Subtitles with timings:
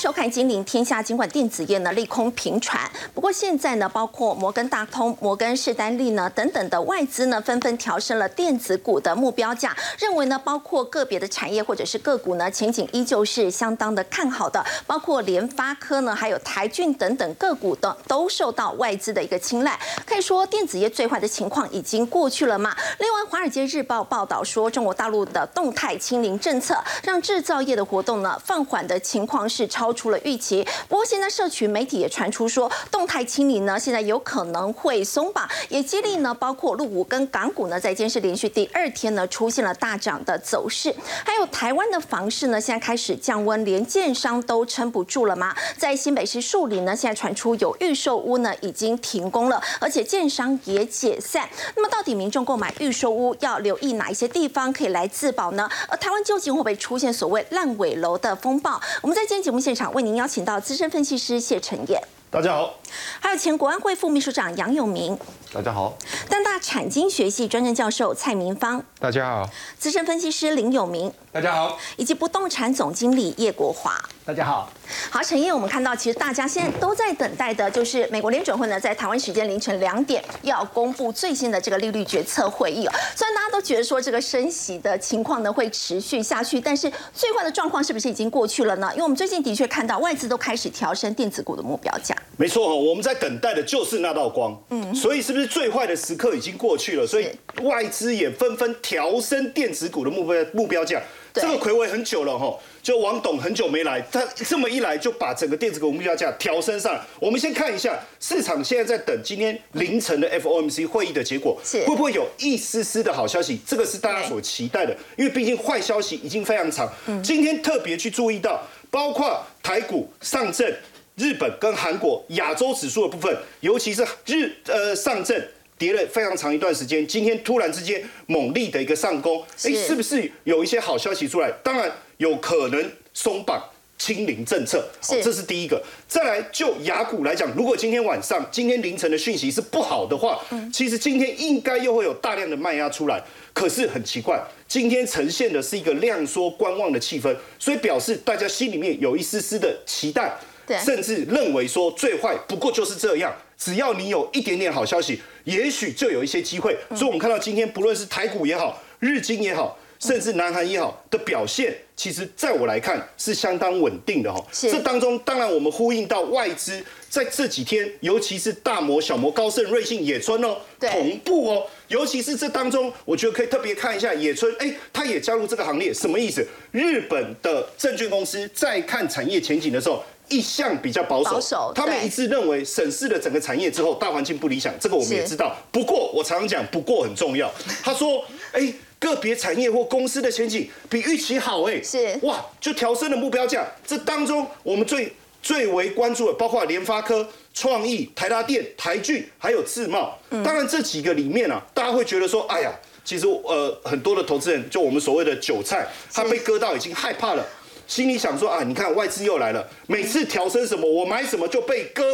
[0.00, 1.02] 收看《金陵天下》。
[1.04, 14.64] 尽管电子业呢利空频传，不过现在呢，包括摩根大通、摩根士丹利呢等等的外资呢，纷纷调升了电子股的目标价，认为呢，包括个别的产业或者是个股呢，前景依旧是相当的看好的。
[14.86, 19.78] 包括联发科呢，还有台骏等等个股的都受到外资的一个青睐。
[20.06, 22.74] 可以说，电子业最坏的情况已经过去了嘛？
[23.00, 30.66] 另外，《华尔街日报》报道说，中国大陆的动态清零政策让制造业的活动呢放缓的情况是超出了预期。
[30.88, 40.94] 不过，现在社群媒体也传出说，动态清零呢现在有可能会松绑，也激励呢包括陆股跟港股呢在今天是连续第二天呢出现了大涨的走势。
[41.24, 45.54] 还有台湾的房市呢现在开始降温，连建商都撑不住了吗？
[45.76, 51.48] 在新北市树林呢现在传出有预售屋呢已经停工了，而且建商也解散。
[51.76, 55.70] 那么到底民众购买预售屋要留意哪一些地方可以来自保呢？
[55.88, 58.80] 而台湾究竟会不会出现所谓烂尾楼的风暴？
[59.00, 62.00] 我们在今天节目现场为您邀请到资深分析师谢晨燕，
[62.30, 62.74] 大家好；
[63.18, 65.18] 还有前国安会副秘书长杨永明，
[65.52, 65.96] 大家好；
[66.28, 73.98] 淡大产经学系专任教授蔡明芳，大家好；资深分析师林永明，大家好；以及不动产总经理叶国华，
[74.30, 74.70] 大家好。
[75.10, 82.92] 好，陈燕，我们看到其实大家现在都在等待的，就是美国联准会呢，在台湾时间凌晨两点要公布最新的这个利率决策会议哦。
[83.16, 88.88] 虽然大家都觉得说这个升息的情况呢会持续下去，但是最坏的状况是不是已经过去了呢？
[88.92, 92.14] 因为我们最近的确看到外资都开始调升电子股的目标价。
[92.36, 94.56] 没错我们在等待的就是那道光。
[94.68, 97.04] 嗯，所以是不是最坏的时刻已经过去了？
[97.04, 97.28] 所以
[97.62, 101.02] 外资也纷纷调升电子股的目标目标价。
[101.34, 107.00] 这个魁违很久了哈，就王董很久没来，他这么一来就把整个电子股目标价调升上。
[107.20, 113.60] 我们先看一下市场现在在等今天凌晨的 FOMC 会议的结果，会不会有一丝丝的好消息？
[113.66, 116.90] 这个是大家所期待的，因为毕竟坏消息已经非常长。
[117.22, 120.72] 今天特别去注意到，包括台股上证、
[121.16, 125.40] 日本跟韩国亚洲指数的部分，尤其是日呃上证。
[125.80, 131.50] 跌了非常长一段时间，今天突然之间猛力的一个上攻，哎，是不是有一些好消息出来？
[131.64, 133.64] 当然有可能松绑
[133.96, 135.82] 清零政策，这是第一个。
[136.06, 140.38] 再来就雅股来讲，如果今天晚上、今天凌晨的讯息是不好的话，
[140.70, 143.24] 其实今天应该又会有大量的卖压出来。
[143.54, 150.36] 可是很奇怪，今天呈现的是一个量缩观望的气氛，所以表示大家心里面有一丝丝的期待，
[150.84, 153.34] 甚至认为说最坏不过就是这样。
[153.56, 156.76] 只要你有一点点好消息，也许就有一些机会。
[156.90, 164.44] 所以，我们看到今天不论是台股也好，日经也好，甚至南韩也好的表现，其实在我来看是相当稳定的哈。
[164.52, 171.66] 这当中，当然我们呼应到外资在这几天，尤其是大摩、小摩、高盛、瑞信、野村哦，同步哦。
[171.88, 176.46] 尤其是这当中，我觉得可以特别看一下野村，哎，他也加入这个行列，什么意思？
[176.70, 180.04] 日本的证券公司在看产业前景的时候。
[180.30, 185.54] 一向比较保守，他们一致认为审视了整个产业之后，大环境不理想，这个我们也知道。
[185.70, 187.52] 不过我常常讲，不过很重要。
[187.82, 193.66] 他说，哎，个别产业或公司的前景比预期好，哎，是哇，就调升了目标价。
[193.86, 200.16] 这当中我们最最为关注的，包括联发科、创意、台达电、台骏，还有自贸。
[200.30, 202.72] 当然这几个里面啊，大家会觉得说，哎呀，
[203.04, 207.44] 其实呃很多的投资人，就我们所谓的韭菜，他被割到已经害怕了。
[207.90, 212.04] 心里想说啊，你看外资又来了，每次调升什么，我买什么就被割。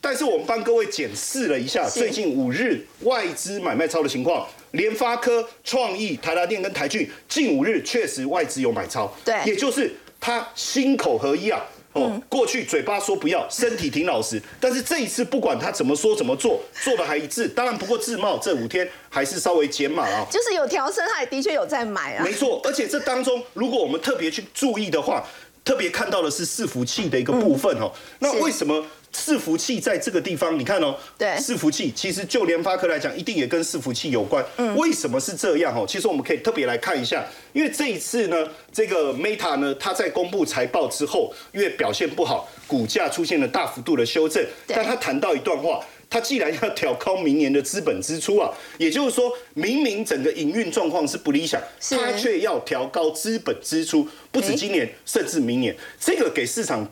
[0.00, 11.60] 但是我们帮各位检视了一下最近五日外资买卖超的情况，联发科、创意、台达电跟台骏近五日确实外资有买超，对，也就是它心口合一啊。
[11.96, 17.48] 哦，过去嘴巴说不要，身体挺老实，但是这一次不管他怎么说怎么做，做的还一致。
[17.48, 22.24] 当然，不过自贸这五天还是稍微减码啊，就是有调升，他也的确有在买啊。
[22.24, 25.24] 没错，而且这当中，如果我们特别去注意的话，
[25.64, 27.90] 特别看到的是伺服器的一个部分哦。
[28.20, 28.84] 那为什么？
[29.12, 34.44] 伺服器在这个地方，你看哦，对，伺服器其实就联发科来讲，一定也跟伺服器有关。
[34.56, 35.86] 嗯，为什么是这样哦？
[35.88, 44.44] 其实我们可以特别来看一下，因为这一次呢，这个 Meta 呢，它在公布财报之后，因为表现不好，股价出现了大幅度的修正。
[44.66, 51.60] 但他谈到一段话，他既然要调高明年的资本支出啊，也就是说，明明整个营运状况是不理想，
[51.90, 56.86] 他却要调高资本支出，不止今年，甚至明年，这个给市场。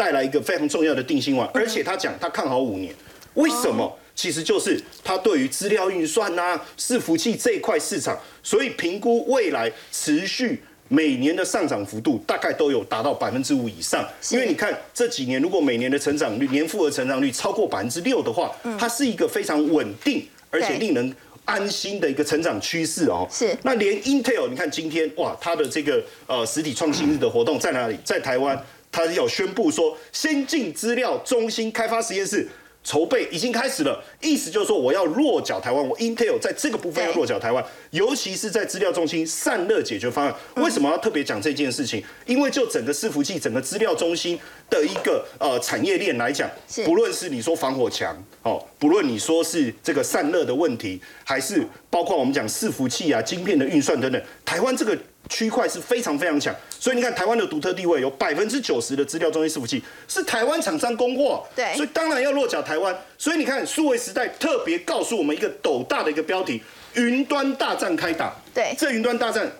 [0.00, 2.90] 带来一个非常重要的定心丸，而且他讲他看好五年，
[3.34, 3.98] 为什么？
[4.14, 14.02] 其实就是他对于资料运算呐、伺服器这一块市场，所以评估未来持续每年的上涨幅度大概都有达到百分之五以上。
[14.30, 21.14] 因为你看这几年，如果每年的成长率、年复合成长率超过百分之六的话，它是一个非常稳定而且令人
[21.44, 23.28] 安心的一个成长趋势哦。
[23.30, 23.54] 是。
[23.62, 27.98] 那连 Intel，你看今天哇，它的这个呃实体创新日的活动在哪里？
[28.02, 28.58] 在台湾。
[28.92, 32.48] 他要宣布说，先进资料中心开发实验室。
[32.82, 40.34] 筹备已经开始了，意思就是说我要落脚台湾，我 Intel 在这个部分要落脚台湾，尤其是在资料中心散热解决方案。
[40.56, 42.02] 为什么要特别讲这件事情？
[42.24, 44.40] 因为就整个伺服器、整个资料中心
[44.70, 46.50] 的一个呃产业链来讲，
[46.86, 54.98] 不论是你说防火墙，哦，不论你说是这个散热的问题，还是包括我们讲伺服器啊、晶片的运算等等，台湾这个。
[55.30, 62.94] 区块是非常非常强，所以你看台湾的独特地位，有百分之九十的资料中心伺服器是台湾厂商供货，对，所以当然要落脚台湾。
[63.16, 66.60] 所以你看数位时代特别告诉我们一个斗大的一个标题：
[66.94, 68.34] 云端大战开打。
[68.52, 69.50] 对，这云端大战，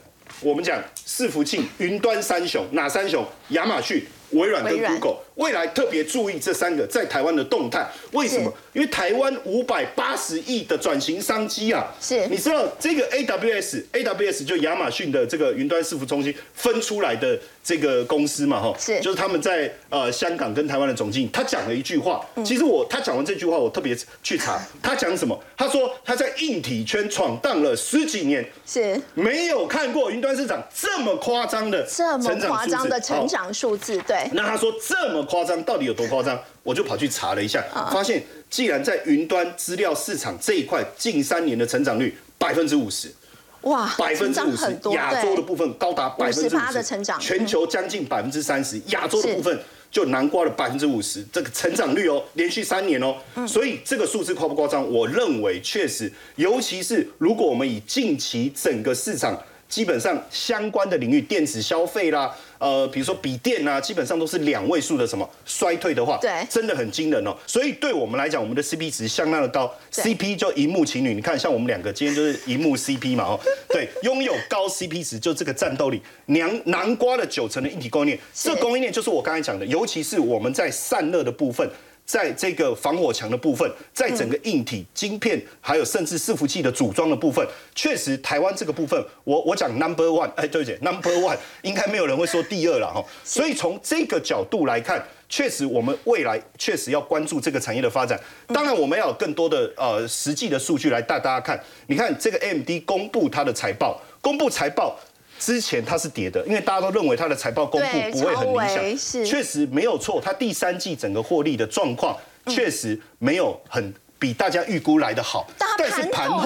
[0.40, 3.24] 我们讲伺服器云端三雄，哪三雄？
[3.50, 4.04] 亚马逊。
[4.32, 8.52] 微软跟 Google 未来特别注意这三个在台湾的动态，为什么？
[8.72, 25.38] 因为台湾五百八十亿的转型商机啊，是，你知道这个 AWS，AWS 就亚马逊的这个云端伺服中心分出来的这个公司嘛，哈，是，就是他们在呃香港跟台湾的总经理，他讲了一句话，其实我他讲完这句话，我特别去查， 他讲什么？
[25.56, 34.28] 他说他在硬体圈闯荡了十几年，是，没有看过云端市场这么夸张的这么夸张的成长数字，对。
[34.32, 36.36] 那他说这么夸张，到底有多夸张？
[36.64, 43.14] 我就跑去查了一下，发现既然在云端资料市场这一块，近三年的成长率百分之五十，
[43.62, 49.56] 哇，百分之五十，亚洲的部分高达百分之五十的成长，全球将近百分之三十，亚洲的部分
[49.88, 53.14] 就南瓜了百分之五十，这个成长率哦，连续三年哦，
[53.46, 54.92] 所以这个数字夸不夸张？
[54.92, 59.40] 我认为确实，尤其是如果我们以近期整个市场。
[59.70, 67.34] 基本上相关的领域，电子消费啦，呃，比如说笔电啊，基本上都是两位数的什么衰退的话，对，真的很惊人哦。
[67.46, 73.40] 所以对我们来讲，我们的 CP 值相当的高，CP 就荧幕情侣，你看像我们两个今天就是荧幕 CP 嘛，哦，
[73.70, 81.68] 对，拥有高 CP 值就这个战斗力，南南瓜的九成的一体供应链，这供应链就是我刚才讲的，尤其是我们在散热的部分。
[82.10, 93.00] 在这个防火墙的部分，在整个硬体晶片，还有甚至伺服器的组装的部分，确实台湾这个部分，我我讲 number one，哎，对不起，number one，应该没有人会说第二了哈。
[93.22, 98.18] 所以从这个角度来看，确实我们未来确实要关注这个产业的发展。
[98.48, 101.62] 当然，我们要有更多的呃实际的数据来带大家看。
[101.86, 104.98] 你看这个 AMD 公布它的财报，公布财报。
[105.40, 110.20] 之前它是跌的，因为大家都认为它的财报公布不会很理想，确实没有错。
[110.22, 112.14] 它第三季整个获利的状况
[112.46, 115.46] 确实没有很比大家预估来的好，
[115.78, 116.44] 但是盘后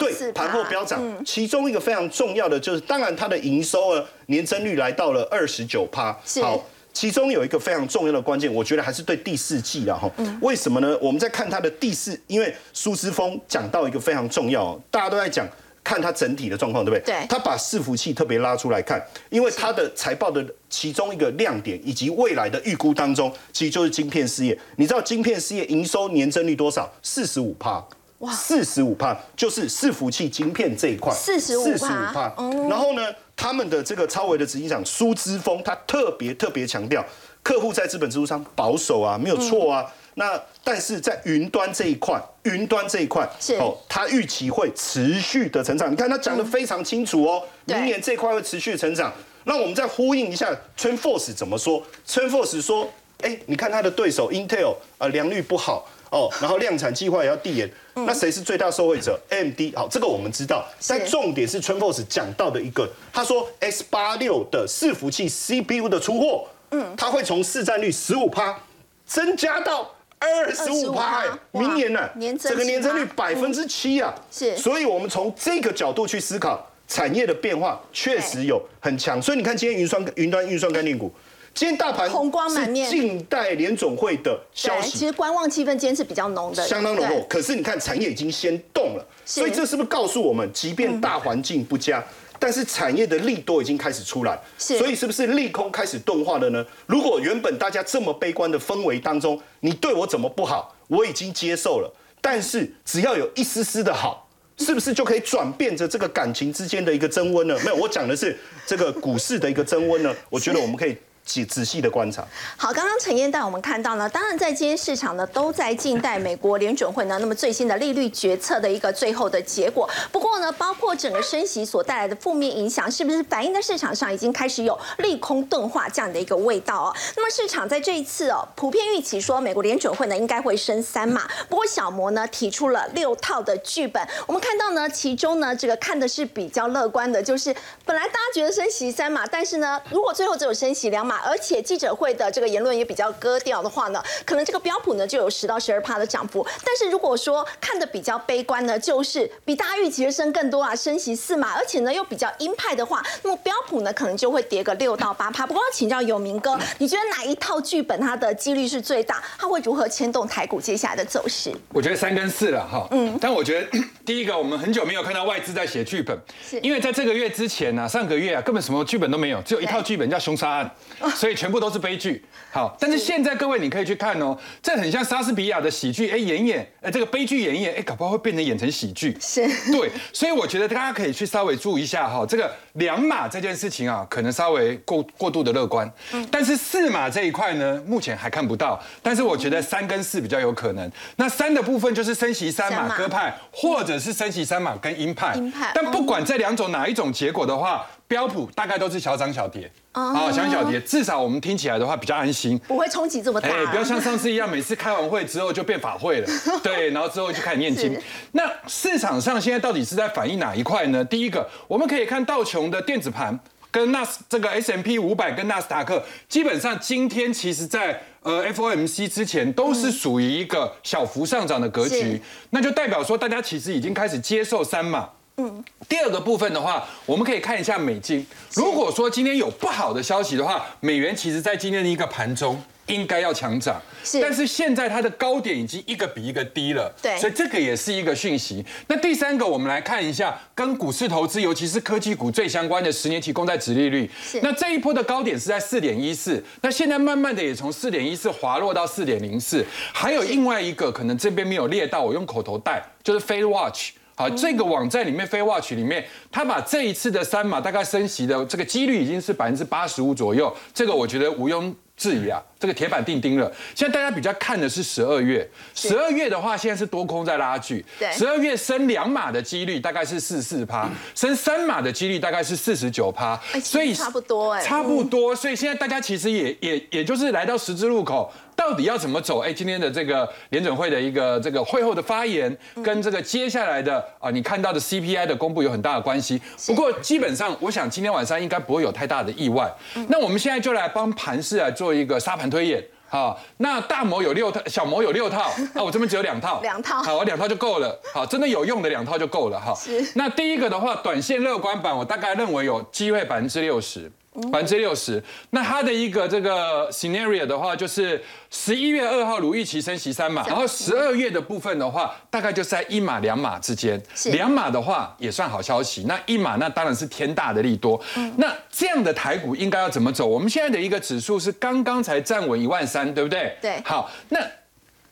[0.00, 1.24] 对盘后飙涨。
[1.24, 6.12] 其中一个非常重要的就是，当然它的营收呢年增率来到了二十九趴。
[6.42, 6.60] 好，
[6.92, 10.10] 其中有一个非常重要的关键，我觉得还是对第四季了哈。
[10.40, 10.98] 为什么呢？
[11.00, 15.48] 我们在看它的第四，因为苏之峰讲到一个非常重要，大家都在讲。
[15.84, 17.14] 看它整体的状况，对不对？
[17.14, 17.26] 对。
[17.28, 24.58] 他把伺服器特别拉出来看，因为它的财报的其中一个亮点，以及未来的预估当中，其实就是晶片事业。
[24.76, 26.90] 你知道晶片事业营收年增率多少？
[27.02, 27.86] 四十五帕。
[28.20, 28.32] 哇！
[28.32, 31.12] 四十五帕就是伺服器晶片这一块。
[31.12, 32.32] 四十五帕。
[32.70, 33.02] 然后呢，
[33.36, 37.04] 他们的这个超维的执行长苏之峰，他特别特别强调，
[37.42, 39.84] 客户在资本支出上保守啊，没有错啊。
[40.14, 43.28] 那但是在云端这一块，云端这一块，
[43.58, 45.90] 哦，它预期会持续的成长。
[45.90, 49.12] 你看它讲的非常清楚哦，明年这块会持续成长。
[49.44, 52.88] 那我们再呼应一下，TrendForce 怎么说？TrendForce 说，
[53.22, 57.70] 哎，你看它的对手 Intel 啊，良率不好哦，然后量产计划也要递延。
[57.94, 59.76] 那谁是最大受惠者？AMD。
[59.76, 60.66] 好，这个我们知道。
[60.88, 68.58] 但重点是 TrendForce 讲到的一个，他说 S 八六的伺服器 CPU 的出货，嗯，它会从市占率十五趴
[69.04, 69.93] 增加到。
[70.24, 72.08] 二十五趴，明年呢？
[72.40, 74.14] 整个年增率百分之七啊！
[74.30, 79.20] 是，所以我们从这个角度去思考产业的变化，确实有很强。
[79.20, 81.12] 所以你看，今天云算云端运算概念股，
[81.52, 82.90] 今天大盘红光满面。
[82.90, 87.22] 近代联总会的消息，其实观望气氛今天是比较浓的，相当浓厚。
[87.28, 92.02] 可是你看，产业已经先动了，所以这是不是告诉我们，即便大环境不佳？
[92.38, 96.64] 但是产业的利多已经开始出来，所以是不是利空开始钝化了呢？
[96.86, 101.92] 如果原本大家这么悲观的氛围当中，你对我怎么不好，我已经接受了。
[102.20, 107.58] 但是只要有一丝丝的好，是不是就可以转变着这个感情之间的一个增温呢？
[107.64, 108.36] 没有，我讲的是
[108.66, 110.14] 这个股市的一个增温呢。
[110.28, 110.96] 我觉得我们可以。
[111.24, 112.24] 仔仔细的观察。
[112.56, 119.88] 好，刚刚陈燕带我们看到呢，当然在今天市场呢都在静待美国联准会呢那么最新的利率决策的一个最后的结果。
[120.12, 126.96] 不过呢，包括整个升息所带来的负面影响，是不是反映在市场上已经开始有利空钝化这样的一个味道哦？
[127.16, 131.22] 那么市场在这一次哦，普遍预期说美国联准会呢应该会升三码。
[131.48, 137.54] 不过小摩呢提出了六套的剧本，我们看到呢其中呢这个看的是比较乐观的，就是
[137.86, 141.13] 本来大家觉得升息三码，但是呢如果最后只有升息两码。
[141.14, 146.44] 嘛，而且记者会的这个言论也比较割掉的话呢，可能这个标普呢就有十到十二趴的涨幅。
[146.64, 155.46] 但是如果说看的比较悲观呢，就是比大家预期的升更多啊，升息四码，而且呢又比较鹰派的话，那么标普呢可能就会跌个六到八趴。
[155.46, 159.22] 不过要请教有明哥，你觉得哪一套剧本它的几率是最大？
[159.38, 161.52] 它会如何牵动台股接下来的走势？
[161.72, 166.18] 我觉得三跟四了哈，嗯，但我觉得第一个，我们很久没有看到外资在写剧本，
[166.48, 170.70] 是因为在这个月之前呢，上个月啊，根本什么剧本都没有，只有一套剧本叫凶杀案，
[171.14, 172.24] 所以全部都是悲剧。
[172.50, 179.16] 好，但是现在各位你可以去看哦，这很像莎士比亚的喜剧，哎，演演，哎，这个悲剧演演，哎，搞不好会变成演成喜剧。
[179.20, 179.46] 是。
[179.72, 185.90] 对，所以我觉得大家可以去稍微注意一下哈，这个两码这件事情啊，可能稍微过过度的乐观，
[186.30, 190.90] 但是四码这一块呢，目前还看不到，但是我觉得三跟四比较有可能。
[191.16, 195.72] 那三的部分就是升息三码鸽派，或者是升息三码跟鹰派，鹰派。
[195.74, 202.58] 但不管这两种哪一种结果的话，标普大概都是小涨小跌，啊，小涨小跌，至少我们听起来的话比较安心。
[202.68, 206.28] 不会冲击这么大、哎，不要像上次一样，每次开完会之后就变法会了，
[206.62, 207.98] 对，然后之后就开始念经。
[208.32, 211.04] 那市场上现在到底是在反映哪一块呢？
[211.04, 213.38] 第一个，我们可以看道琼的电子盘。
[213.70, 225.08] 跟纳斯这个 S M P 五百跟纳斯达克，基本上今天其实在呃 F O M C 之前都是属于一个小幅上涨的格局，那就代表说大家其实已经开始接受三码。
[225.36, 228.24] 嗯，第二个部分的话，我们可以看一下美金。
[228.54, 238.64] 如果说今天有不好的消息的话，美元其实在今天的一个盘中应该要强涨，是但是现在它的高点已经一个比一个低了，对所以这个也是一个讯息。
[238.86, 244.38] 那第三个，我们来看一下跟股市投资，尤其是科技股最相关的十年期公债殖利率是。
[244.40, 249.66] 那这一波的高点是在四点一四，那现在慢慢的也从四点一四滑落到四点零四。
[249.92, 253.94] 还有另外一个可能这边没有列到，我用口头带，就是 Fed Watch。
[254.16, 263.50] 好，这个网站里面 Fed Watch 里面，他把这一次的三码大概升息的这个几率已经是百分之八十五左右，这个我觉得毋庸置疑啊，这个铁板钉钉了。
[263.74, 275.34] 现在大家比较看的是十二月，十二月的话现在是多空在拉锯，对十二月升两码的几率大概是四四趴，升三码的几率大概是四十九趴哎，其实差不多哎差不多。
[275.36, 278.32] 所以现在大家其实也也也就是来到十字路口。
[278.56, 279.40] 到底要怎么走？
[279.40, 286.40] 哎，今天的这个联准会的一个这个会后的发言，跟这个接下来的啊，你看到的 CPI 的公布有很大的关系。
[286.64, 289.68] 不过基本上，我想今天晚上应该不会有太大的意外。
[290.08, 292.82] 那我们现在就来帮盘市来做一个沙盘推演。
[293.06, 297.96] 好，那大模有六套，小模有六套，那 我这边只有两套，两套好，我两套就够了。
[298.12, 299.60] 好，真的有用的两套就够了。
[299.60, 304.10] 哈是，那第一个的话，短线乐观版，我大概认为有机会百分之六十。
[304.50, 314.02] 百分之六十，那它的一个这个 scenario 的话，就是十一月二号如预期升息三码，然后十二月的部分的话，大概就是在一码两码之间。
[314.32, 318.02] 两码的话也算好消息，那一码那当然是天大的利多。
[318.36, 320.26] 那这样的台股应该要怎么走？
[320.26, 323.56] 我们现在的一个指数是刚刚才站稳一万三，对不对？
[323.62, 324.40] 对好，那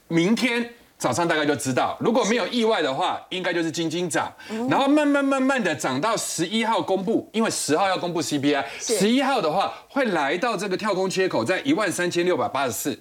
[0.08, 0.68] 明天。
[1.02, 4.32] 早上大概就知道，如果没有意外的话，应该就是金金涨，
[4.70, 12.96] 然后慢慢慢慢的涨到十一号公布，因为十号要公布 CPI，十一号的话会来到这个跳空缺口在一万三千六百八十四。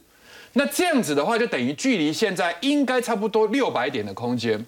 [0.53, 4.65] 那这样子的话，就等于距离现在应该差不多六百点的空间。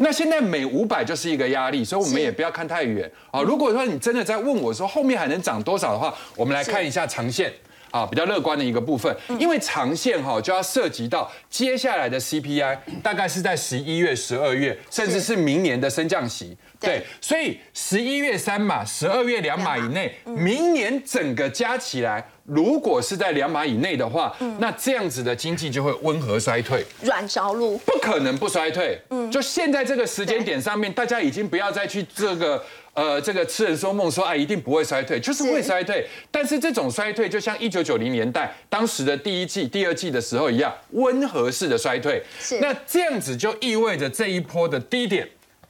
[0.00, 3.42] 那现在每五百就是一个压力，所以我们也不要看太远啊。
[3.42, 7.52] 如果说你真的在问我说后面还能涨多少的话，我们来看一下长线。
[7.90, 15.40] 啊，比较乐观的一个部分，因为长线哈就要涉及到接下来的 CPI，大概是在十一月、十二月，甚至是。
[15.40, 16.54] 明年的升降息。
[16.78, 16.98] 对。
[16.98, 26.84] 对，所以十一月三码，十二月两码以内，明年整个加起来，如果是在两码以内的话，那这样子的经济就会温和衰退。
[27.00, 29.00] 软着陆，不可能不衰退。
[29.08, 32.62] 嗯，就现在这个时间点上面，大家已经不要再去这个
[33.00, 36.06] 呃这个痴人说梦说啊一定不会衰退，就是会衰退。
[36.30, 42.22] 但是这种衰退就像一九九零年代当时的第一季、第二季的时候一样，温和式的衰退。
[42.38, 45.26] 是那这样子就意味着这一波的低点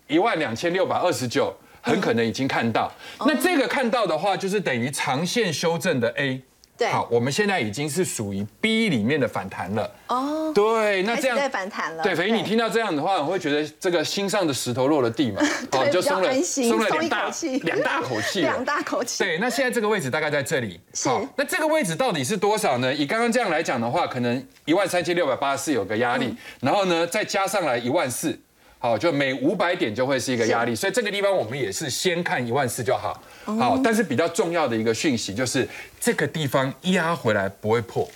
[0.09, 1.55] 一万两千六百二十九。
[1.83, 6.43] 很可能已经看到，哦那这个看到的话，就是等于长线修正的 A。
[6.81, 9.95] 对好，我们现在已经是属于 B 里面的反弹了。
[10.07, 12.03] 哦，对，那这样反弹了。
[12.03, 17.31] 对，所以，你听到这样的话，我会觉得这个心上的石头落了地嘛， 哦就松了松了两大
[17.65, 20.81] 两大口气了，两大口气对，那现在这个位置大概在这里。
[21.05, 22.95] 好那这个位置到底是多少呢？
[22.95, 28.41] 以刚刚这样来讲的话，可能一万三千六百八十四有个压力，嗯然后呢再加上来一万四。
[28.83, 33.23] 好，就每五百点就会是一个压力，所以这个地方我们也是先看一万四就好。
[33.51, 33.59] 哦。
[33.59, 35.69] 好，但是比较重要的一个讯息就是
[36.01, 38.09] 这个地方压回来不会破，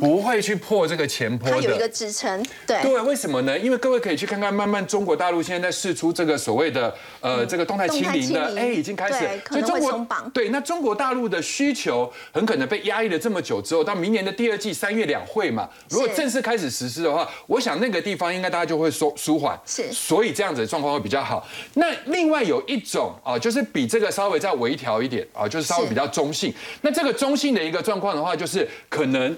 [0.00, 1.56] 不会去破这个前坡的。
[1.56, 2.80] 它有一个支撑，对。
[2.82, 3.58] 对，为什么呢？
[3.58, 21.46] 因为各位可以去看看，慢慢中国大陆现在在试出这个所谓的呃这个动态清零的，哎，已经开始，所以中国对那中国大陆的需求很可能被压抑了这么久之后，到明年的第二季三月两会嘛，如果正式开始实施的话，我想那个地方应该大家就会舒舒缓，是，所以这样子的状况会比较好。
[21.74, 26.54] 那另外有一种啊，就是比这个稍微再微调一点啊，就是稍微比较中性。
[26.80, 29.36] 那这个中性的一个状况的话，就是可能。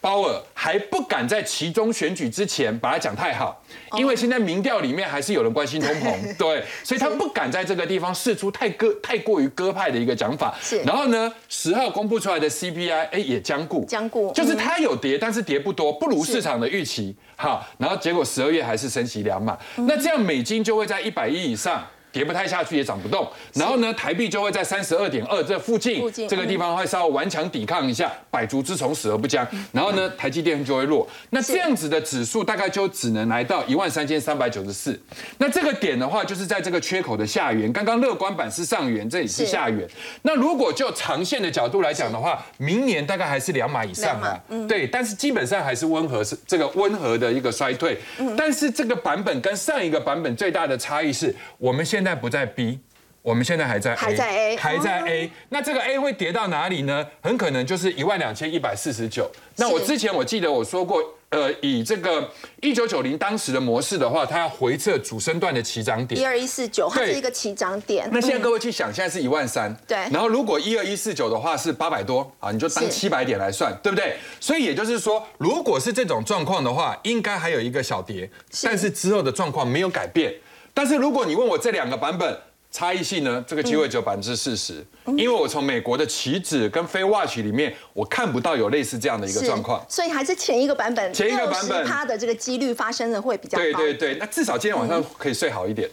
[0.00, 3.60] 鲍尔还不敢在其中选举之前把它讲太好，
[3.96, 10.54] 因为现在民调里面还是有人关心通膨， 对，所以他不敢在这个地方试出太鸽、太过于鸽派的一个讲法。
[10.60, 17.16] 是，然后呢，十号公布出来的 CPI，哎，也僵固，僵固，就是它有跌，但是跌不多，不如市场的预期。
[17.36, 21.84] 好，然后结果十二月还是升息两码，那这样美金就会在一百亿以上。
[22.16, 29.46] 跌不太下去也涨不动，然后呢，台币就会在三十二点二这附近，这个地方会稍微顽强抵抗一下，百足之虫死而不僵。
[29.70, 31.06] 然后呢，台积电就会落。
[31.28, 34.98] 那这样子的指数大概就只能来到一万三千三百九十四。
[35.36, 37.70] 那这个点的话，就是在这个缺口的下缘。
[37.70, 39.86] 刚刚乐观版是上缘，这里是下缘。
[40.22, 44.40] 那如果就长线的角度来讲的话，明年大概还是两码以上啊。
[44.66, 47.98] 对，但是基本上还是温和，是这个温和的一个衰退。
[48.38, 52.80] 但是这个版本跟上一个版本最大的差异是我们现在不在 B，
[53.22, 55.30] 我们现在还在 A，还在 A，还在 A。
[55.48, 57.06] 那这个 A 会跌到哪里呢？
[57.22, 59.30] 很可能就是一万两千一百四十九。
[59.56, 68.08] 那我之前我记得我说过，呃，以这个一九九零当时的模式的话，它要回测主升段的起涨点一二一四九，它是一个起涨点。
[68.12, 69.96] 那现在各位去想，现在是一万三，对。
[70.12, 74.16] 然后如果一二一四九的话是八百多啊，你就当七百点来算，对不对？
[74.38, 78.30] 所以也就是说，如果是这种状况的话，应该还有一个小跌，
[78.62, 80.32] 但是之后的状况没有改变。
[80.76, 82.38] 但是如果你问我这两个版本
[82.70, 91.86] 差异性呢，这个机会只有百分之四十，因为我从美国的棋子跟非 watch 里面，我看不到有类似这样的一个状况，所以还是前一个版本，前一个版本。
[91.86, 93.62] 它的这个几率发生的会比较高。
[93.62, 95.88] 对对对，那至少今天晚上可以睡好一点。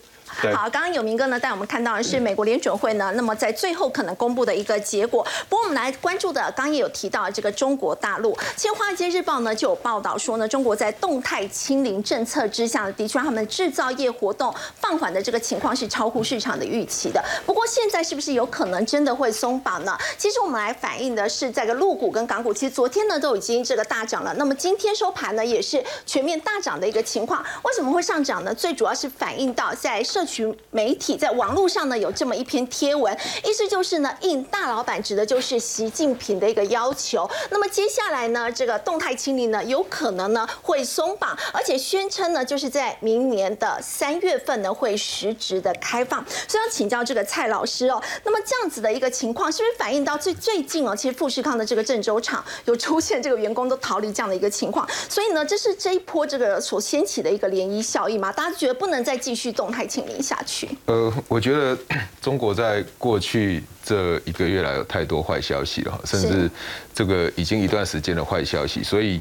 [0.53, 5.25] 好，刚刚有明哥呢带我们看到的是美国联准会呢，那么在最后可能公布的一个结果。
[5.47, 8.37] 不过我们来关注的，刚也有提到这个中国大陆。
[8.55, 17.23] 其实《华尔街日报》呢就有报道说呢，中国在动态清零政策之下，的确他们制造业活动放缓的这个情况是超乎市场的预期的。
[17.45, 19.97] 不过现在是不是有可能真的会松绑呢？
[20.17, 24.33] 其实我们来反映的是，在个陆股跟港股，其实昨天呢都已经这个大涨了。
[24.35, 27.43] 那么今天收盘呢也是全面大涨的一个情况。
[27.63, 28.53] 为什么会上涨呢？
[28.53, 37.29] 最主要是反映到在社群媒体在网络上呢有这么一篇贴文，意思就是呢应大老板指的就是习近平的一个要求。
[37.49, 46.23] 那么接下来呢这个动态清零呢有可能呢会松绑，而且宣称呢就是在明年的三月份呢会实质的开放。
[46.47, 58.31] 所以要请教这个蔡老师哦，那么这样子的一个情况是不是反映到最最近哦，其实富士康的这个郑州厂有出现这个员工都逃离这样的一个情况，所以呢这是这一波这个所掀起的一个涟漪效应嘛？
[58.31, 60.69] 大家觉得不能再继续动态清零下去？
[60.85, 61.77] 呃，我觉得
[62.21, 66.49] 中国在过去这一个月来有太多坏消息了，甚至
[66.93, 69.19] 这个已经一段时间的坏消息，所以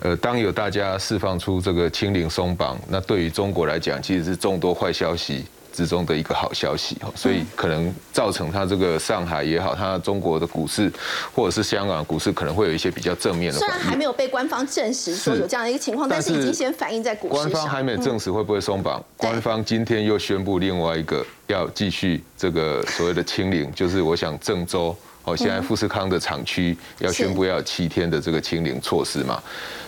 [0.00, 5.44] 呃，当有大家释放出这个清零松绑，那对于中国来讲，其实是众多坏消息。
[5.72, 10.90] 之中的一个好消息所以可能造成它这个上海也好，它中国的股市
[11.34, 13.58] 或者是香港股市可能会有一些比较正面的。
[13.58, 29.42] 虽然还没有被官方证实说有这样的一个情况，但是已经先反映在股市官方还没有证实会不会松绑，官方今天又宣布另外一个要继续这个所谓的清零， 就是我想郑州哦，现在富士康的厂区要宣布要七天的这个清零措施嘛，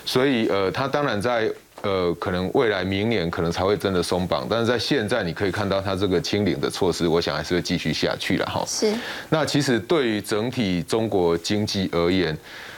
[0.05, 1.51] 所以呃，它当然在。
[1.83, 8.63] 呃，可能未来明年可能才会真的松绑，但是在现在你可以看到它这个清零的措施，我想还是会继续下去了哈。
[8.65, 8.93] 是。
[9.29, 12.37] 那其实对于整体中国经济而言，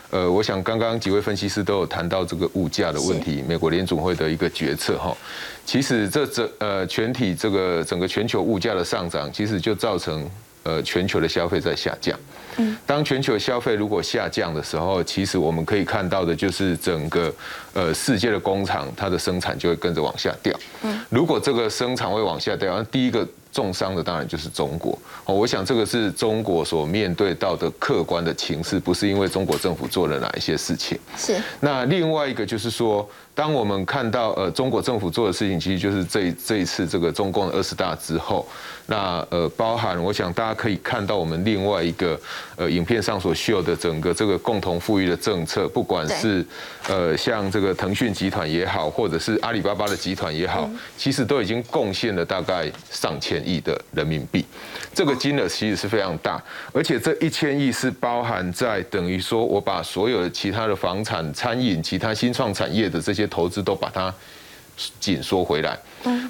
[0.09, 5.15] 呃，我想刚刚几位分析师都有谈到这个物价的问题，美国联总会的一个决策哈。
[5.65, 10.27] 其实这整呃全体这个整个全球物价的上涨，其实就造成
[10.65, 12.19] 呃全球的消费在下降。
[12.57, 17.33] 嗯当全球消费如果下降的时候，其实我们可以看到的就是整个
[17.73, 20.57] 呃世界的工厂它的生产就会跟着往下掉。
[20.83, 24.97] 嗯，如果这个生产会往下掉，那第一个重伤的当然就是中国。
[25.25, 30.97] 哦，我想这个是中国所面对到的客观的情势，不是因为中国政府做了哪一些事情。
[31.17, 31.35] 是。
[31.59, 38.47] 那另外一个就是说，当我们看到呃中国政府做的事情，其实就是这这一次这个中共二十大之后，
[38.87, 42.19] 那呃包含我想大家可以看到我们另外一个
[42.55, 46.45] 呃影片上所秀的整个这个共同富裕的政策，不管是
[46.87, 54.45] 呃像这个腾讯集团也好，或者是阿里巴巴的集团也好，其实都已经贡献了大概上千亿的人民币，
[54.93, 64.13] 这个金额其实是非常大，而且这一千亿是包含在等于说我把所有的其他的房产、餐饮、其他新创产业的这些投资都把它
[64.99, 65.77] 紧缩回来。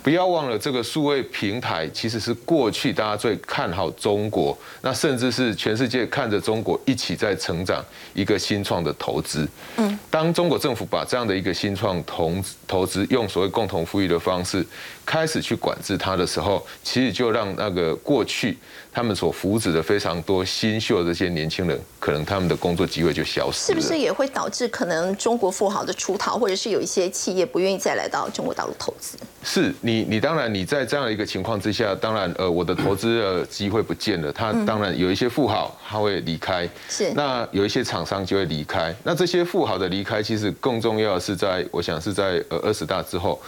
[0.02, 9.46] 不要忘了，这个数位平台其实是过去大家最看好中国，那甚至是全世界看着中国一起在成长一个新创的投资。
[9.76, 12.34] 嗯，当中国政府把这样的一个新创投
[12.66, 14.66] 投资用所谓共同富裕的方式
[15.06, 18.58] 开始去管制它的时候，其实就让那个过去
[18.92, 23.80] 他们所扶持的非常多新秀的这些年轻人，可能他们的工作机会就消失了。
[23.80, 29.18] 是不是也会导致可能中国富豪的出逃，或者是有一些企业不愿意再来到中国大陆投资？
[29.44, 34.32] 是你，你当然你在这样的一个情况之下，当然呃，我的投资的机会不见了。
[34.32, 38.94] 他当然有一些富豪他会离开，是那有一些厂商就会离开。
[39.04, 43.40] 那这些富豪的离开，其实更重要的是在，我想是在呃二十大之后，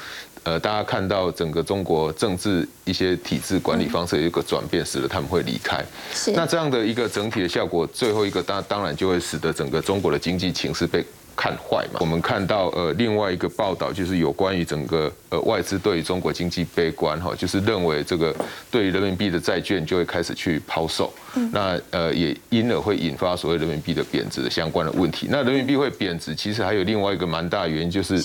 [0.44, 5.84] 呃，大家看到整个中国政治一些体制管理方式有一个转变，使得他们会离开。
[6.14, 11.06] 是那这样的一个整体的效果，最后一个当当然就会使得整个中国的经济情势被。
[11.38, 12.00] 看坏嘛？
[12.00, 18.36] 我们看到呃另外一个报道，就是有关于整个呃外资对于中国经济悲观哈，就是认为这个
[18.72, 21.14] 对于人民币的债券就会开始去抛售，
[21.52, 25.28] 那呃也因而会引发所谓人民币的贬值的相关的问题。
[25.30, 28.20] 那人民币会贬值，其实还有另外一个蛮大原因，就是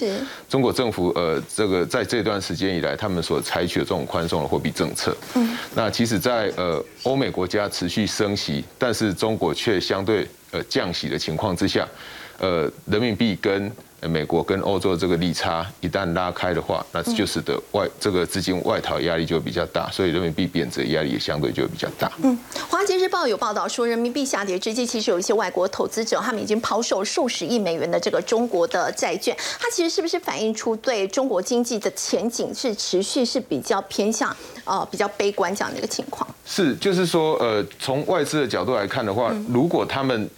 [0.49, 5.15] 中国政府呃这个在这段时间以来，他们所采取的这种宽松的货币政策。
[5.35, 11.87] 嗯，那其实，在呃欧美国家持续升息，但是中国却相对呃降息的情况之下。
[12.43, 22.11] 呃，人民币跟美国跟欧洲这个利差一旦拉开的话，那就使得外这个资金外逃压力就比较大，所以人民币贬值压力也相对就比较大。
[22.21, 22.37] 嗯，
[22.69, 36.29] 华尔街日报有报道说，人民币下跌之际，其实有一些外国投资者他们已经抛售数十亿美元的这个中国的债券，它其实是不是反映出对中国经济的前景是持续是比较偏向呃比较悲观这样的一个情况？
[36.45, 40.29] 是，就是说呃，从外资的角度来看的话，如果他们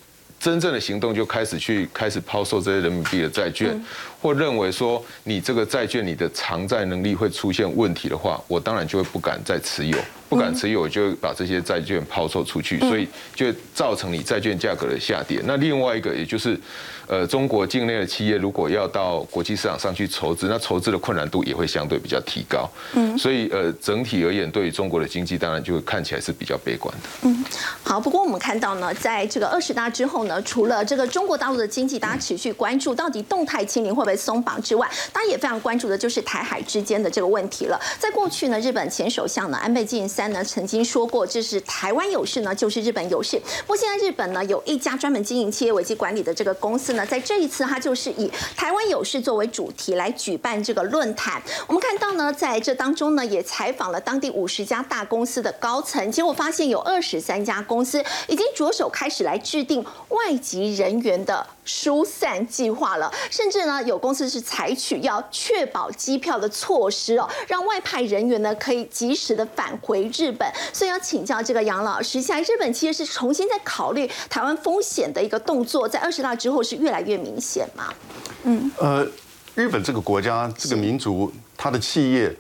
[0.45, 3.75] 真正的行动就开始去开始抛售这些人民币的债券，
[4.21, 9.97] 或认为说你这个债券你的偿债能力会出现问题的话，我当然就会不敢再持有，
[10.29, 15.41] 不敢持有我就把这些债券抛售出去，所以就造成你债券价格的下跌。
[15.47, 16.61] 那另外一个也就是。
[17.07, 22.69] 呃，中国境内的企业如果要到国际市场上去筹资，那筹资的困难度也会相对比较提高。
[22.95, 27.09] 嗯，所以呃，整体而言，对于中国的经济，当然就会看起来是比较悲观的。
[27.23, 27.45] 嗯，
[27.83, 28.01] 好。
[28.01, 37.81] 不过我们看到呢，在这个二十大之后呢，除了这个中国大陆的经济，大家持续关注到底动态清零会不会松绑之外，大家也非常关注的就是台海之间的这个问题了。
[37.99, 43.39] 在过去呢，日本前首相呢安倍晋三呢曾经说过，这是台湾有事呢，就是日本有事。
[43.63, 46.94] 不过现在日本呢有一家专门经营企业危机管理的这个公司。
[46.95, 51.43] 那在这一次，他就是以台湾有事作为主题来举办这个论坛。
[51.67, 70.49] 我们看到呢，在这当中呢，也采访了当地五十家大公司的高层，结果发现有二十三家公司已经着手开始来制定外籍人员的疏散计划了，甚至呢，有公司是采取要确保机票的措施哦，让外派人员呢可以及时的返回日本。
[70.73, 77.95] 所以要请教这个杨老师，现在日本其实是重新在考虑台湾风险的一个动作，在二十大之后是越来越明显嘛？
[78.43, 79.07] 嗯，呃，
[79.55, 82.31] 日本这个国家这个民族，它的企业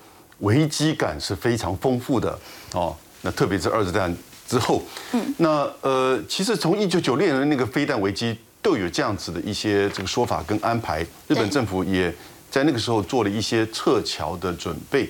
[0.40, 2.38] 危机感是非常丰富的
[2.74, 2.94] 哦。
[3.22, 4.14] 那特别是二次大战
[4.46, 11.00] 之后，嗯，那呃，其实从一九九六年的那个飞弹危机都有这样子的一些这个说法跟安排。
[11.26, 12.14] 日本政府也
[12.50, 15.08] 在那个时候做了一些撤侨的准备。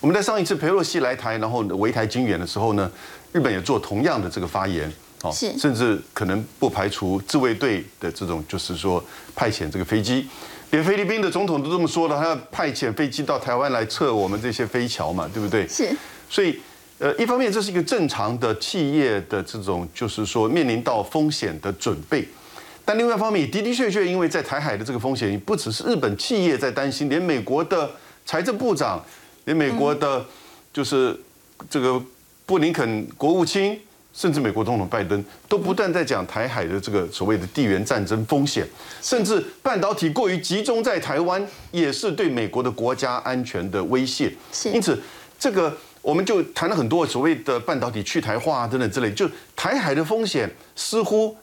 [0.00, 2.90] 我们在上一次佩洛西来台，然后围台军演的时候呢，
[3.32, 4.92] 日本也做同样的这个发言。
[5.32, 9.02] 是，甚至可能不排除自卫队的这种，就是说
[9.34, 10.26] 派遣这个飞机，
[10.70, 15.66] 连菲律宾的总统都这么说了，他要派遣飞机到台湾来测我们这些飞桥嘛，对不对？
[15.68, 15.94] 是。
[16.28, 16.58] 所以，
[16.98, 22.26] 呃，一方面这是一个正常的企业的这种，就是说面临到风险的准备，
[22.84, 27.90] 但另外一方面的的确确，因为在台海的这个风险，不只是日本企业在担心，连美国的
[28.26, 29.04] 财政部长，
[29.44, 30.24] 连美国的，
[30.72, 31.18] 就是
[31.70, 32.02] 这个
[32.46, 33.78] 布林肯国务卿。
[34.14, 38.66] 甚至美国总统拜登都不断在讲台海的这个所谓的地缘战争风险，
[39.02, 44.32] 甚至半导体过于集中在台湾，也是对美国的国家安全的威胁。
[44.72, 45.02] 因此，
[45.36, 49.10] 这个我们就谈了很多所谓的半导体去台化等等之类。
[49.12, 51.36] 就台海的风险，似乎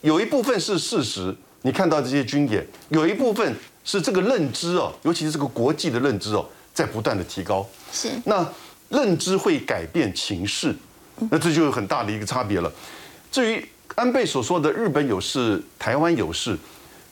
[0.00, 7.64] 有一部分是事实，你看到这些军演，有一部分是这个认知哦，尤其是这个国际的认知哦，在不断的提高。
[7.92, 8.44] 是那
[8.88, 10.74] 认知会改变情势，
[11.30, 12.72] 那这就有很大的一个差别了。
[13.30, 16.56] 至于安倍所说的“日本有事，台湾有事”，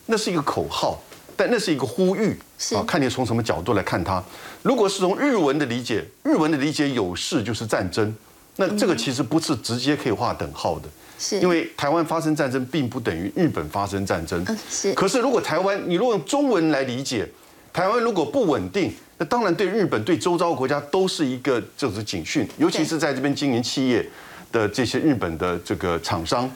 [0.06, 1.02] 那是一个口号，
[1.36, 4.22] 但那是一个呼吁是啊，看你从什么角度来看它。
[4.62, 8.14] 如果是从日文的理解，日文的理解有事就是战争，
[8.56, 10.88] 那这个其实不是直接可以画等号的。
[11.18, 14.44] 是，因为台湾发生战争，并不等于日本发生战争。
[14.48, 17.28] 嗯是可是如果台湾，你如果用中文来理解，
[17.72, 24.04] 台湾如果不稳定，那当然对日本、对周遭国家都是一个就是警讯，尤其是在这边经营企业
[24.50, 26.50] 的这些日本的这个厂商。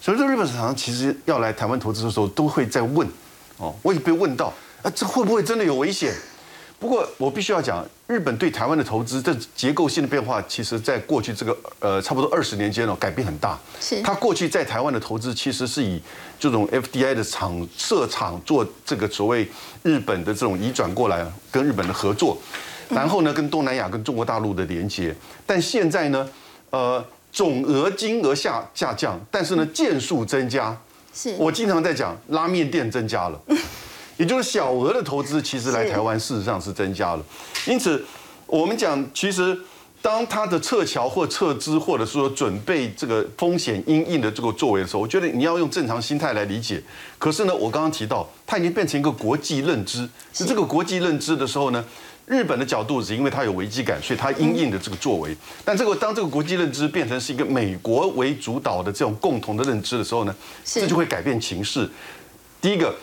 [0.00, 3.08] 所以说，日本厂商其实要来台湾投资的时候，都会在问，
[3.56, 6.12] 哦，我也被问到，啊，这会不会真的有危险？
[6.84, 13.58] 不过我必须要讲，日本对台湾的投资，这结构性的变化，其实在过去这个呃差不多二十年间哦，改变很大。
[13.80, 15.98] 是它过去在台湾的投资，其实是以
[16.38, 19.48] 这种 FDI 的厂设厂做这个所谓
[19.82, 22.36] 日本的这种移转过来，跟日本的合作，
[22.90, 25.16] 然后呢跟东南亚跟中国大陆的连接。
[25.46, 26.28] 但现在呢，
[26.68, 30.76] 呃，总额金额下下降，但是呢件数增加。
[31.14, 33.40] 是我经常在讲拉面店增加了，
[34.16, 37.22] 也就是小额的投资其实来台湾事实上是增加了，
[37.66, 38.04] 因此
[38.46, 39.58] 我们讲其实。
[40.04, 46.78] 当他的撤侨或撤资，或者说准备这个风险因应的这个作为的时候，我觉得你要用正常心态来理解。
[47.18, 50.06] 可是呢，我刚刚提到，它已经变成一个国际认知。
[50.34, 51.82] 是这个国际认知的时候呢，
[52.26, 55.34] 日本的角度是因为它有危机感，所以它应应的这个作为。
[55.64, 61.88] 但这个当这个国际认知变成是一个美国为主导的这种共同的认知的时候呢，这就会改变情势。
[62.60, 62.94] 第一个，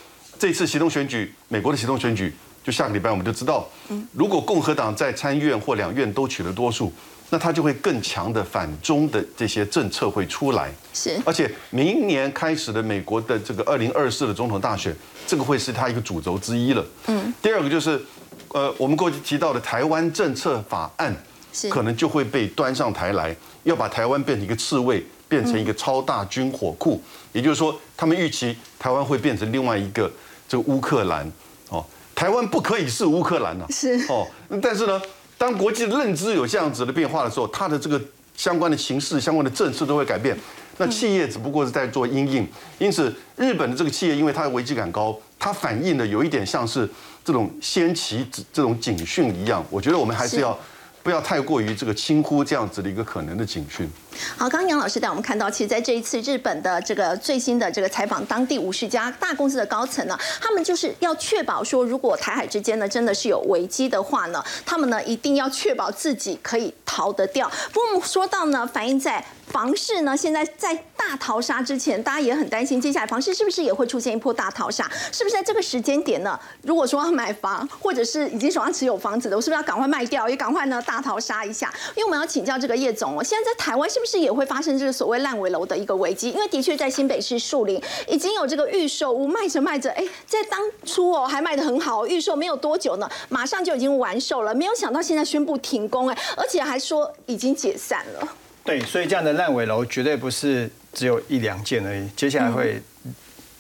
[0.42, 3.70] 这次行动选举，美国的行动选举，就下个礼拜我们就知道，
[4.12, 6.92] 如果共和党在参议院或两院都取得多数，
[7.30, 10.72] 那他就会更强的反中的这些政策会出来。
[10.96, 14.92] 是而且明年开始的美国的这个二零二四的总统大选，
[15.28, 16.84] 这个会是他一个主轴之一了。
[17.06, 18.04] 嗯，第二个就是，
[18.48, 21.16] 呃，我们过去提到的台湾政策法案，
[21.54, 27.00] 是可能就会被端上台来，要把台湾变成一个刺猬，变成一个超大军火库。
[27.32, 30.12] 也就是说，他们预期台湾会变成另外一个
[30.52, 31.26] 这个乌克兰。
[31.70, 31.82] 哦，
[32.14, 34.28] 台湾不可以是乌克兰呐、是哦，
[34.62, 35.02] 但是呢，
[35.38, 38.00] 当国际的认知有这样子的变化的时候，它的这个
[38.36, 40.38] 相关的形势、相关的政策都会改变。
[40.78, 42.46] 那企业只不过是在做因应，
[42.80, 46.90] 因此日本的这个企业，因为它的危机感高，它反映的有一点像是
[47.24, 49.64] 这种先期这种警讯一样。
[49.70, 50.60] 我觉得我们还是是要
[51.02, 53.90] 不要太过于这个轻忽这样子的一个可能的警讯。
[54.38, 67.50] 好，刚刚杨老师带我们看到，其实在这一次日本的这个最新的这个采访，当地五十家大公司的高层呢，他们就是要确保说，如果台海之间呢真的是有危机的话呢，他们呢一定要确保自己可以逃得掉。
[67.72, 74.90] 不过我们说到呢，反映在房市呢，现在在大逃杀之前，大家也很担心，接下来房市是不是也会出现一波大逃杀？
[75.12, 76.40] 是不是在这个时间点呢？
[76.62, 81.74] 如果说要买房，或者是已经手上持有房子的，我是不是要赶快卖掉，也赶快呢大逃杀一下？
[81.96, 86.32] 因为我们要请教这个叶总哦，现在在台湾是不是也会发生这个所谓烂尾楼的一个危机？
[86.32, 98.28] 因为的确在新北市树林已经有这个预售屋卖着卖着，哎，在当初哦还卖得很好，预售没有多久呢，马上就已经完售了，没有想到现在宣布停工，哎，而且还说已经解散了。
[98.64, 102.82] 对，所以这样的烂尾楼绝对不是只有一两件而已，接下来会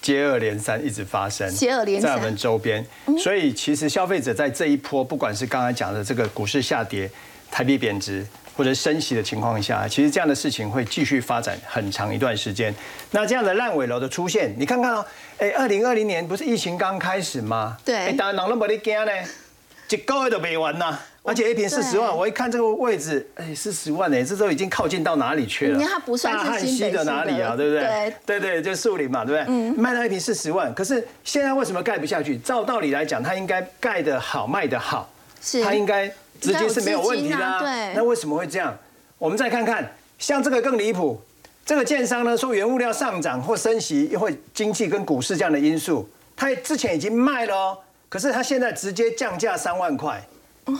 [0.02, 2.86] 接二连三一直发生，接二连三在我们周边。
[3.20, 7.10] 所以其实消费者在这一波，不管是刚才讲的这个股市下跌、
[7.52, 12.74] 台币贬值或者升息的情况下，其实这样的事情会继续发展很长一段时间。
[13.12, 15.06] 那这样的烂尾楼的出现，你看看哦，
[15.38, 17.78] 哎，二零二零年不是疫情刚开始吗？
[17.84, 19.12] 对哎，当然人都没得惊呢，
[19.90, 21.00] 一个月都没完呐。
[21.24, 25.78] 而且一平四十万，我一看这个位置，哎，四十万呢，这都已经靠近到哪里去了？
[25.78, 27.56] 你看它不算是大汉溪的新北的哪里啊？
[27.56, 28.14] 对不对？
[28.26, 29.46] 对对对，就树林嘛，对不对？
[29.48, 32.38] 嗯，卖到一瓶四十万，可是现在为什么盖不下去？
[32.40, 35.08] 照道理来讲，它应该盖得好，卖得好，
[35.40, 36.12] 是它应该
[36.42, 37.38] 资金是没有问题的、
[37.96, 38.76] 那为什么会这样？
[39.18, 41.22] 我们再看看，像这个更离谱，
[41.64, 47.78] 这个建商呢说原物料上涨或升息，会经济跟股市这样的因素，他之前已经卖了哦，
[48.10, 50.22] 可是他现在直接降价三万块，
[50.66, 50.78] 哦。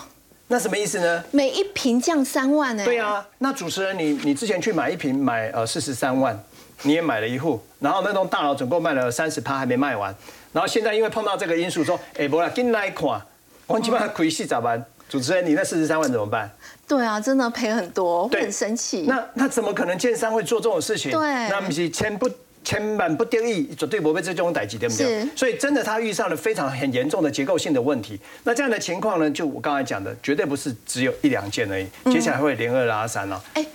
[0.48, 1.24] 那什么意思呢？
[1.32, 6.38] 每一瓶降三万呢、对啊，那主持人你你之前去买一瓶买呃四十三万，
[6.82, 10.14] 你也买了一户，然后那栋大楼总共卖了三十趴还没卖完，
[10.52, 13.22] 然后现在因为碰到这个因素说，哎，不啦，进来看，
[13.66, 16.50] 我基本上亏四十万，主持人你那四十三万怎么办？
[16.88, 19.02] 对啊，真的赔很多，会对很生气。
[19.02, 21.12] 那那怎么可能建商会做这种事情？
[21.12, 21.20] 对
[21.50, 22.30] 那不是千不
[22.64, 25.30] 千万不得已，绝对不被这种代际，对不对是？
[25.36, 28.18] 所以真的他遇上了非常很严重的结构性的问题。
[28.46, 33.44] 那这样的情况呢，就我刚才讲的，绝对不是只有一两件而已，嗯接下来会连二拉三了。
[33.56, 33.66] 哎，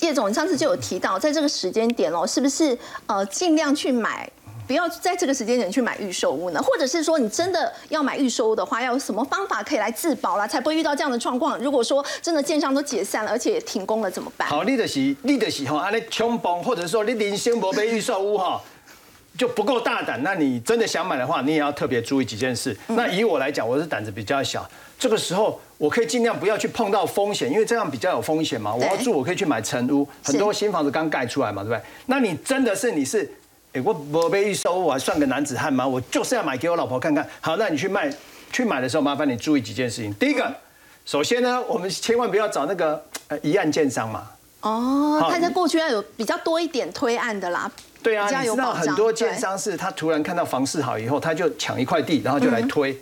[0.00, 4.26] 叶总，你上次就有提到，在这个时间点哦，是不是呃尽量去买
[4.66, 6.60] 不要在这个时间点去买预售屋呢？
[6.62, 11.58] 或者是说，你真的要买预售屋的话，要有什么方法可以来自保啦，才不会遇到这样的状况？
[11.58, 14.48] 如果说真的建商都解散了，而且也停工了，怎么办？
[14.48, 18.60] 好，你的是你的是吼，安尼穷崩，或者说你零星博被预售屋哈。
[19.38, 22.74] 就不够大胆，那你真的想买的话，你也要特别注意几件事。
[22.86, 24.66] 那以我来讲，我是胆子比较小，
[24.98, 28.74] 这个时候我可以尽量不要去碰到风险，因为这样比较有风险嘛。
[28.74, 31.82] 我要住，我可以去买成屋，很多新房子刚盖出来嘛，对不对？
[32.06, 33.30] 那你真的是你是，
[33.76, 35.86] 哎，我我被一收，我还算个男子汉吗？
[35.86, 37.28] 我就是要买给我老婆看看。
[37.42, 38.10] 好，那你去卖
[38.50, 40.12] 去买的时候，麻烦你注意几件事情。
[40.14, 40.50] 第一个，
[41.04, 44.28] 首先呢，我们千万不要找那个呃一案建商嘛。
[44.62, 47.70] 哦，他在过去要有比较多一点推案的啦。
[48.02, 52.98] 对啊，你知道很多建商是他突然看到房市好以后，他就抢一块地，然后就来推。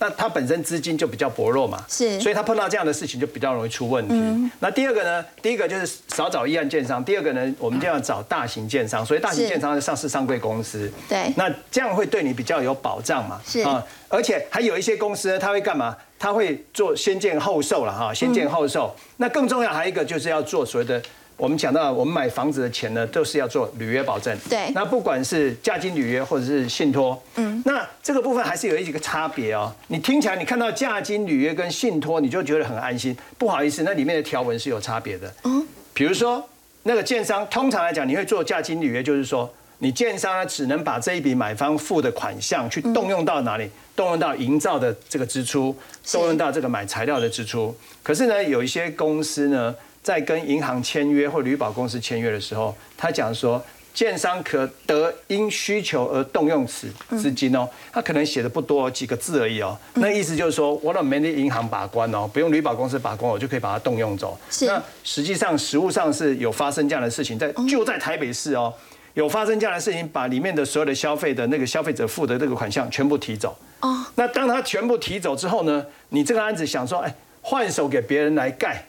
[0.00, 4.50] 那它本身资金就比较薄弱嘛，是，所以它碰到这样的事情就比较容易出问题。
[4.58, 5.22] 那第二个呢？
[5.42, 9.04] 第一个就是少找一案建商，第二个呢，我们就要找大型建商。
[9.04, 13.38] 所以大型建商的上市上柜公司，对，那这样会对你比较有保障嘛？
[13.46, 15.94] 是啊，而且还有一些公司呢，他会干嘛？
[16.18, 18.94] 它会做先建后售了哈，先建后售。
[19.18, 21.02] 那更重要还有一个就是要做所谓的。
[21.40, 24.36] 我们讲到，我们买房子的钱呢，都是要做履约保证。
[24.50, 24.70] 对。
[24.74, 29.74] 那不管是价金履约或者是信托，嗯，那这个部分还是有一个差别哦。
[29.88, 33.16] 你听起来，你看到价金履约跟信托，你就觉得很安心。
[33.38, 35.32] 不好意思，那里面的条文是有差别的。
[35.44, 35.66] 嗯。
[35.94, 36.46] 比如说，
[36.82, 43.70] 那个建商通常来讲，你会做价金履约，就是说，你建商呢只能把这一笔买方付的款项去动用到哪里？
[43.96, 45.74] 动用到营造的这个支出，
[46.12, 47.74] 动用到这个买材料的支出。
[48.02, 49.74] 可是呢，有一些公司呢。
[50.02, 59.76] 在跟银行签约或旅保公司签约的时候，他讲说，建商可得因需求而动用此资金哦，他可能写的不多，几个字而已哦。
[59.94, 64.38] 那意思就是说，我让没得银行把关哦，不用旅保公司把关，我就可以把它动用走。
[64.62, 68.72] 那实际上实物上是有发生这样的事情，在就在台北市哦，
[69.14, 73.54] 有发生这样的事情，把里面的所有的消费的那个消费者付的这个款项全部提走。
[73.80, 74.06] 哦。
[74.14, 78.86] 那当他全部提走之后呢，你这个案子想说，哎，换手给别人来盖。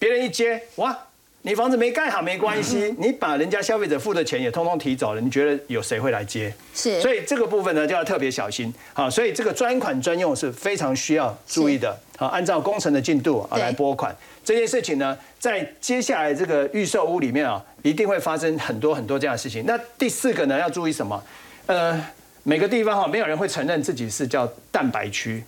[0.00, 0.98] 别人一接，哇，
[1.42, 6.50] 你房子没盖好没关系，你把人家消费者付的钱也通通提走了，你觉得有谁会来接？
[6.74, 8.72] 是，所以这个部分呢就要特别小心。
[8.94, 11.94] 好，所以这个专款专用是非常需要注意的。
[12.16, 19.62] 好，按照工程的进度啊来拨款，这件事情呢，在接下来这个预售屋里面啊，一定会发生很多很多这样的事情。
[19.66, 21.22] 那第四个呢，要注意什么？
[21.66, 22.02] 呃，
[22.42, 25.44] 每个地方哈，没有人会承认自己是叫蛋白区。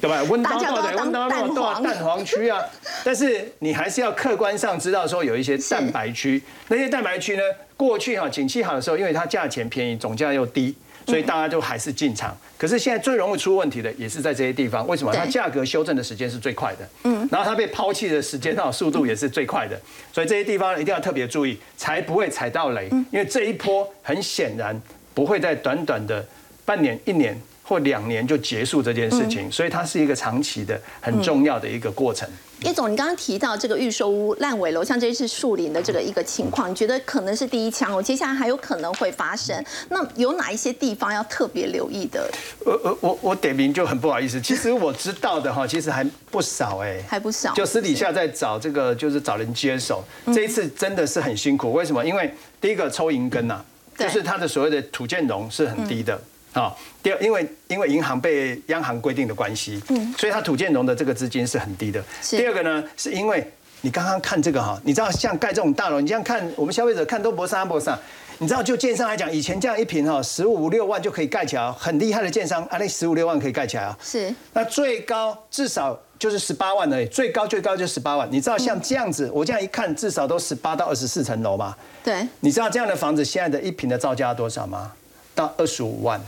[0.00, 0.22] 对吧？
[0.24, 2.62] 温刀到的温刀到到蛋黄区啊，
[3.04, 7.42] 但是你还是要客观上知道说有一些蛋白区，那些蛋白区呢，
[7.76, 10.74] 过去哈景气好的时候，因为它价钱便宜，总价又低，
[11.06, 12.36] 所以大家就还是进场。
[12.56, 15.12] 可是现在最容易出问题的也是在这些地方，为什么？
[15.12, 19.80] 它价格修正的时间是最快的，嗯，然后它被抛弃的时间哈速度也是最快的，
[20.12, 22.88] 所以这些地方一定要特别注意，才不会踩到雷。
[23.10, 24.80] 因为这一波很显然
[25.12, 26.24] 不会在短短的
[26.64, 27.36] 半年一年。
[27.68, 32.26] 或两年就结束这件事情，所以它是一个长期的、很重要的一个过程。
[32.62, 38.02] 叶总，你刚刚提到这个预售屋烂尾楼，像这一次树林的这个一个情况，你觉得可能是第一枪哦？
[38.02, 39.62] 接下来还有可能会发生？
[39.90, 42.28] 那有哪一些地方要特别留意的？
[42.64, 50.02] 呃呃，我我点名就很不好意思，其实我知道的哈， 其实还不少哎，还不少，就私底下在找这个，就是找人接手。
[50.34, 52.04] 这一次真的是很辛苦，为什么？
[52.04, 53.62] 因为第一个抽银根呐，
[53.96, 56.20] 就是它的所谓的土建融是很低的。
[56.52, 62.02] 啊，第二，因为因为银行被央行规定的关系，嗯，所以它土建融的这个资金是很低的。
[62.30, 63.46] 第二个呢，是因为
[63.82, 67.98] 你刚刚看这个哈，你知道像盖这种大楼，你这样看，我们消费者看都不上不上。
[68.40, 73.98] 你知道就建商来讲，以前这样一平哈，十五六万就可以盖起来，很厉害的建商，啊，那十五六万可以盖起来啊。
[74.00, 74.32] 是。
[74.52, 78.28] 那最高至少就是十八万而已，最高最高就十八万。
[78.30, 81.76] 你知道像这样子，我这样一看，至少都十八到二十四层楼嘛。
[82.04, 82.26] 对。
[82.38, 84.92] 你知道这样的房子现在的一平的造价多少吗？
[85.34, 86.20] 到二十五万。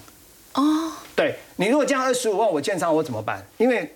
[0.54, 3.44] 哦，对你如果降二十五万，我建商我怎么办？
[3.56, 3.94] 因为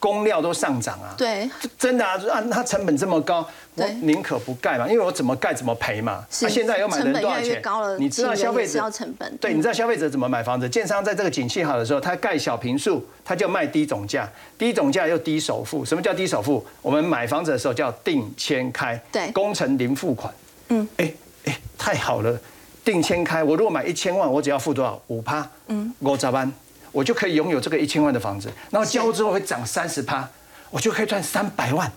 [0.00, 1.14] 工料都上涨啊。
[1.16, 6.26] 对，真的啊，按它成本这么高，我宁可不盖嘛，因为我怎么盖怎么赔嘛。
[6.42, 7.62] 那现在又买人多少钱？
[7.98, 9.36] 你知道消费者成本？
[9.38, 10.68] 对，你知道消费者怎么买房子？
[10.68, 14.28] 建商在这个景气好的时候，他盖小平数，他就卖低总价，
[14.58, 15.84] 低总价又低首付。
[15.84, 16.66] 什么叫低首付？
[16.82, 20.34] 我们买房子的时候叫定签开，对，工程零付款。
[20.68, 21.12] 嗯，哎
[21.46, 22.38] 哎，太好了。
[22.84, 25.00] 定千开，我如果买一千万，我只要付多少？
[25.06, 26.52] 五趴，嗯，五十万，
[26.92, 28.52] 我就可以拥有这个一千万的房子。
[28.70, 30.28] 然后交之后会涨三十趴，
[30.70, 31.90] 我就可以赚三百万。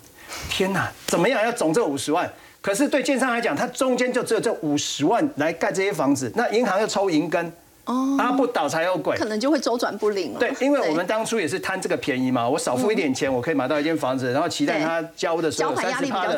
[0.50, 2.32] 天哪，怎么样要总这五十万？
[2.62, 7.52] 可是对建商来讲，它中间就只有这五十万来盖这些房子，那银行又抽银根。
[7.88, 10.40] 哦，啊不倒才有鬼，可能就会周转不灵了。
[10.40, 16.38] 对，因为我们当初也是贪这个便宜嘛，我少付一点钱，我可以买到一间房子，然后期待它交的时候三十趴的，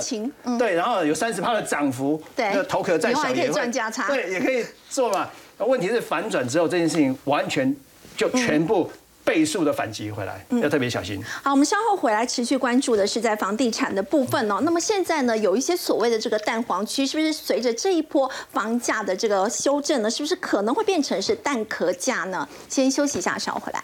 [0.57, 5.27] 对，然后有三十趴的涨幅，对，头壳再小也可以赚价差，对，也可以做嘛。
[5.57, 7.75] 那问题是反转之后，这件事情完全
[8.15, 8.89] 就全部
[9.29, 11.23] 倍数的反击回来，要特别小心。
[11.43, 14.59] 好，我们稍后回来持续关注的是在房地产的部分哦。
[14.63, 22.49] 那么现在呢，有一些所谓的这个蛋黄区，是不是随着这一波房价的这个修正呢，是不是可能会变成是蛋壳价呢？
[22.67, 23.83] 先休息一下，稍后回来。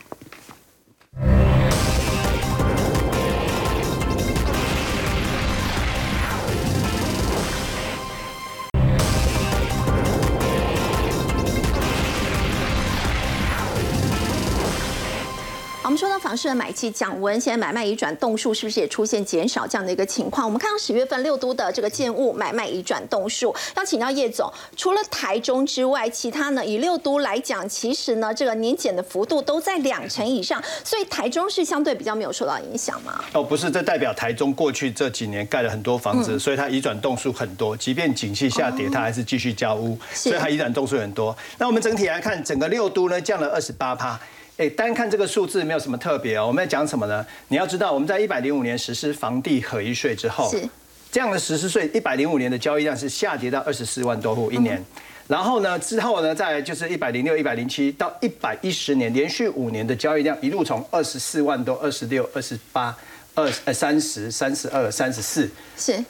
[15.85, 20.43] 我们说到房市的买气降温，现在买卖移转动数是不是也出现减少这样的一个情况？
[20.43, 33.23] 我们看到十月份六都的这个建物买卖移转动数，要请教叶总，除了台中之外，其他呢以六都来讲，其实呢这个年减的幅度都在两成以上，所以台中是相对比较没有受到影响吗？
[33.33, 41.37] 哦，不是，这代表台中过去这几年盖了很多房子，所以它移转动数很多，即便景气下跌，它还是继续交屋，所以它移转动数很多。
[41.59, 44.19] 那我们整体来看，整个六都呢降了二十八趴。
[44.57, 46.47] 哎，单看这个数字没有什么特别哦。
[46.47, 47.25] 我们在讲什么呢？
[47.49, 50.63] 你要知道，我们在一百零五年实施房地合一税之后，是
[51.11, 54.81] 这样的实施税，一百零五年的交易量是下跌到二十四万多户一年。
[55.27, 62.95] 然后呢，之后呢，再就是一百零六、一百零七到一百一十年，连续五年的交易量一路从二十四万多、二十六、二十八、
[63.33, 66.01] 二呃三十三十二、三十四，是，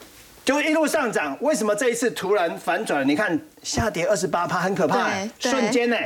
[0.44, 1.36] 就一路上涨。
[1.40, 3.08] 为什么这一次突然反转？
[3.08, 5.96] 你看下跌二十八趴，很可怕，瞬间呢。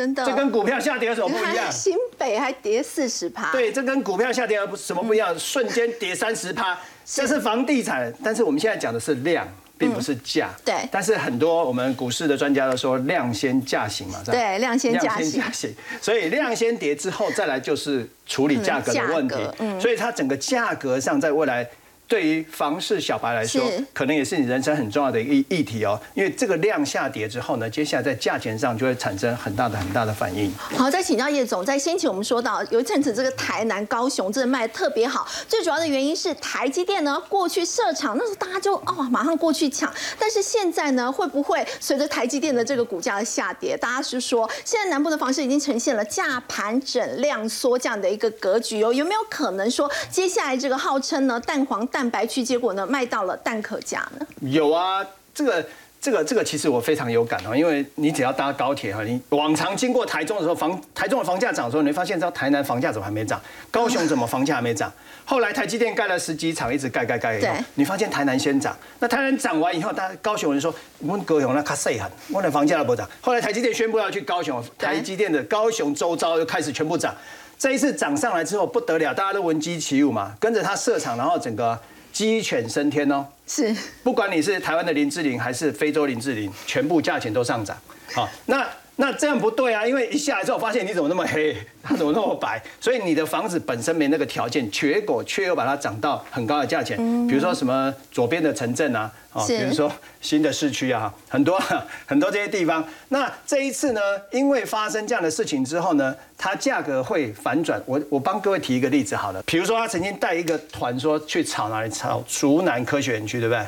[0.00, 1.70] 真的，这跟股票下跌有什么不一样？
[1.70, 3.52] 新北还跌四十趴。
[3.52, 5.38] 对，这跟股票下跌有什么不一样？
[5.38, 8.10] 瞬间跌三十趴，这是房地产。
[8.24, 9.46] 但是我们现在讲的是量，
[9.76, 10.48] 并不是价。
[10.64, 10.74] 对。
[10.90, 15.18] 但是很多我们股市的专家都说量先价行嘛，对，量先价
[15.52, 15.74] 行。
[16.00, 19.36] 所以量先跌之后，再来就是处理价格的问题。
[19.58, 19.78] 嗯。
[19.78, 21.68] 所以它整个价格上，在未来。
[22.10, 23.62] 对于房市小白来说，
[23.94, 25.96] 可能也是你人生很重要的一个议题哦。
[26.12, 30.52] 因为这个量下跌之后呢，接下来在价钱上就会产生很大的很大的反应。
[30.76, 39.88] 好，再请教叶总，在先前我们说到有一阵子这个台南、高雄真的卖的特别好，最主要的原因是台积电呢过去设厂，那时候大家就哦马上过去抢。
[40.18, 48.92] 但是现在呢，会不会随着台积电的这个股价的下跌，大家是说现在南部的房市已经呈现了价盘整量缩这样的一个格局哦？
[48.92, 51.99] 有没有可能说接下来这个号称呢蛋黄蛋？
[52.00, 54.26] 蛋白区，结果呢卖到了蛋壳价呢？
[54.40, 55.62] 有啊，这个
[56.00, 63.38] 这个这个其实我非常有感哦，因为你只要搭高铁哈，你往常经过台中的时候，房台中的房价涨的时候，你会发现，到台南房价怎么还没涨？
[63.70, 64.90] 高雄怎么房价还没涨？
[65.26, 73.06] 后来台积电盖了十几场，一直盖盖盖，对，你发现台南先涨，那台南涨完以后，大家高雄人说，我们高雄那卡塞很，我的房价都不涨。
[73.20, 77.14] 后来台积电宣布要去高雄，台积电的高雄周遭又开始全部涨。
[77.60, 81.78] 这一次涨上来之后不得了，大家都闻鸡起舞嘛，跟着他设厂，然后整个
[82.10, 83.26] 鸡犬升天哦。
[83.46, 87.76] 是，不管你是台湾的林志玲还是非洲林志玲，全部价钱都上涨。
[88.14, 88.66] 好，那。
[89.00, 92.62] 那这样不对啊，因为一下来之后发现你怎么那么黑， 它怎么那么白？
[92.78, 96.98] 所以你的房子本身没那个条件，结果却又把它涨到很高的价钱。
[97.26, 99.90] 比如说什么左边的城镇啊，啊，比如说
[100.20, 101.58] 新的市区啊，很多
[102.04, 102.86] 很多这些地方。
[103.08, 104.00] 那这一次呢，
[104.32, 107.82] 因为发生这样的事情之后呢，它价格会反转。
[107.86, 113.64] 我我帮各位提一个例子好了，比如说他曾经带一个团说去炒哪里炒竹南科学园区，对不对？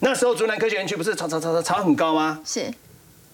[0.00, 2.38] 那时候竹南科学园区不是炒炒炒炒炒很高吗？
[2.44, 2.70] 是。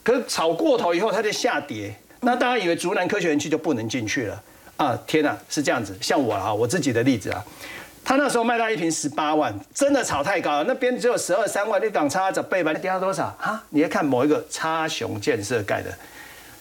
[0.09, 1.95] 可是炒过头以后，它就下跌。
[2.21, 4.43] 那大家以为竹南科学园区就不能进去了
[4.79, 4.99] 啊？
[5.07, 5.95] 天哪，是这样子。
[6.01, 7.45] 像我啊，我自己的例子啊，
[8.03, 10.65] 他那时候卖到一瓶十八万，真的炒太高了。
[10.67, 12.73] 那边只有十二三万，你港差怎倍吧？
[12.73, 13.63] 跌到多少啊？
[13.69, 15.95] 你要看某一个差雄建设盖的，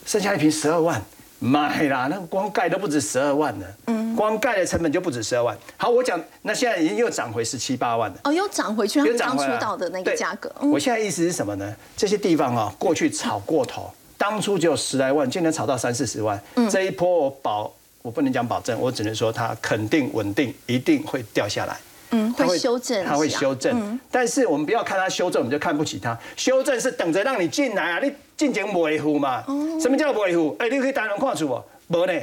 [0.05, 1.01] 剩下一瓶十二万。
[1.39, 3.65] 买啦，那光盖都不止十二万呢。
[3.85, 5.55] 嗯，光盖的成本就不止十二万。
[5.77, 8.17] 好，我讲，那现在已经又涨回十七八万了。
[8.23, 10.51] 哦，又涨回去，又涨出到的那个价格。
[10.61, 11.75] 我现在意思是什么呢？
[11.95, 16.41] 这些地方啊，过去炒过头，当初只有十来万，今年炒到三四十万。
[16.55, 17.71] 嗯，这一波我保，
[18.01, 21.77] 我不能讲保证，我只能说它肯定稳定，一定会掉下来。
[22.09, 23.99] 嗯，会修正，它会修正。
[24.09, 26.17] 但是我们不要看它修正，我们就看不起它。
[26.35, 28.11] 修正是等着让你进来啊，你。
[28.37, 29.43] 进前维护嘛？
[29.81, 30.55] 什么叫维护？
[30.59, 31.63] 哎，你可以台南看出不？
[31.87, 32.13] 没呢。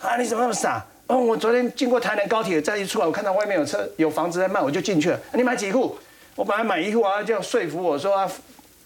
[0.00, 0.84] 啊，你怎么那么傻？
[1.08, 5.20] 哦，我昨天经过台南高铁站一出来，我看到外面有车有房子在卖，我就进去了。
[5.32, 5.96] 你买几户？
[6.36, 8.30] 我本来买一户啊，就要说服我说啊，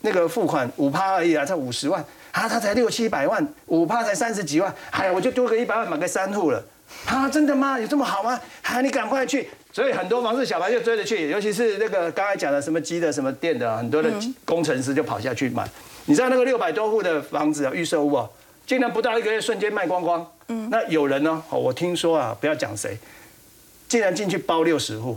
[0.01, 2.03] 那个付款五趴而已啊，才五十万
[2.33, 6.65] 啊，他才六七百万，五趴才三十几万，哎呀，我就多个一百万买个三户了。
[7.07, 7.79] 啊，真的吗？
[7.79, 8.41] 有这么好吗？
[8.63, 9.49] 啊，你赶快去。
[9.73, 14.11] 所以很多房子小白就追着去，尤其是那个刚才讲的什么机的、什么电的，很多的
[14.45, 15.69] 工程师就跑下去买。
[16.07, 18.29] 你知道那个六百多户的房子啊，预售屋啊，
[18.67, 20.27] 竟然不到一个月瞬间卖光光。
[20.49, 21.43] 嗯，那有人呢？
[21.51, 22.99] 哦，我听说啊，不要讲谁，
[23.89, 25.17] 竟然进去包六十户，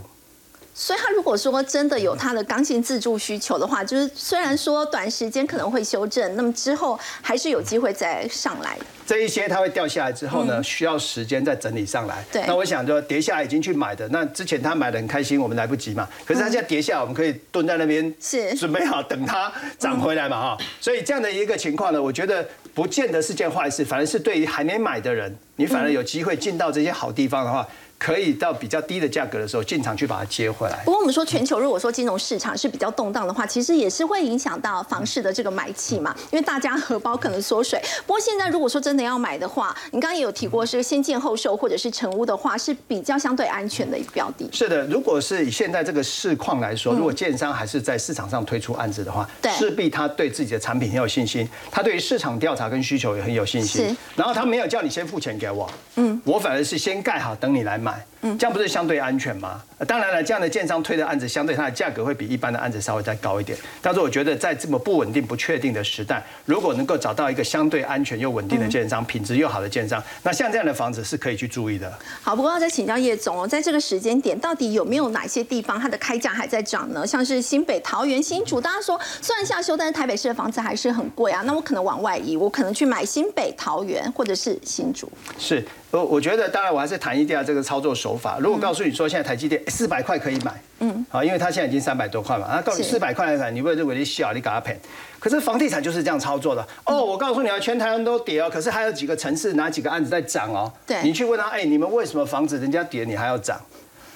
[0.74, 8.76] 所以他如果说真的有他的刚性自助需求的话，就是虽然说短时间可能会修正，那么之后还是有机会再上来。
[9.06, 12.24] 这一些它会掉下来之后呢，需要时间再整理上来。
[12.32, 16.08] 对那我想说跌下来已经去买的，那之前他买的很开心，我们来不及嘛。
[16.24, 20.58] 可是他现在跌下来，我们可以蹲在那边，是准备好等它涨回来嘛哈。
[20.80, 27.64] 所以这样的一个情况呢，我觉得不见得是件坏事，反而是对于还没买的人，你反而有机会进到这些好地方的话。
[27.98, 30.82] 可以到比较低的价格的时候进场去把它接回来。
[30.84, 37.80] 不过我们说全球如果说金融市场是比较动荡的话，其实也是会影响到房市的这个买气嘛，因为大家荷包可能缩水。
[38.06, 44.48] 不过现在如果说真的要买的话，你刚刚也有提过是先建后售或者是成屋的话，是比较相对安全的一个标的。
[44.52, 53.96] 是的，如果是以现在这个市况来说，如果建商还是在市场上推出案子的话，对势必他对自己的产品很有信心，他对于市场调查跟需求也很有信是心。
[54.16, 59.62] 然后他没有叫你先付钱给我，嗯，我反而是先盖好等你来买，嗯，这样不是相对安全吗？
[59.76, 63.58] 呃当然了，这样的建商推的案子，相对它的价格会比一般的案子稍微再高一点。
[63.82, 71.92] 但是我觉得在这么不稳定、不确定的时代，如果能够找到一个相对安全又稳定的建商，品质又好的建商，那像这样的房子是可以去注意的。
[72.22, 77.06] 好，不过要再请教叶总哦，在这个时间点，到底有没有哪些地方它的开价还在涨呢？
[77.06, 81.42] 像是新北、桃园、新竹，大家说虽然下修，但是台北市的房子还是很贵啊。
[81.44, 85.10] 那我可能往外移，我可能去买新北、桃园或者是新竹。
[85.38, 88.38] 是，我我觉得当然我还是谈一下这个操作手法。
[88.38, 94.78] 如果告诉你说现在台积电四百块可以买，嗯，好，因为它现在已经三百多块嘛，那告诉你四百块来买，你会认为你小，你给它赔。
[95.18, 97.02] 可是房地产就是这样操作的哦。
[97.04, 100.72] 我告诉你啊，全台湾都跌哦，可是还有几个城市哪几个案子在涨哦？
[100.86, 103.60] 对你去问他，哎，你们为什么房子人家跌你还要涨？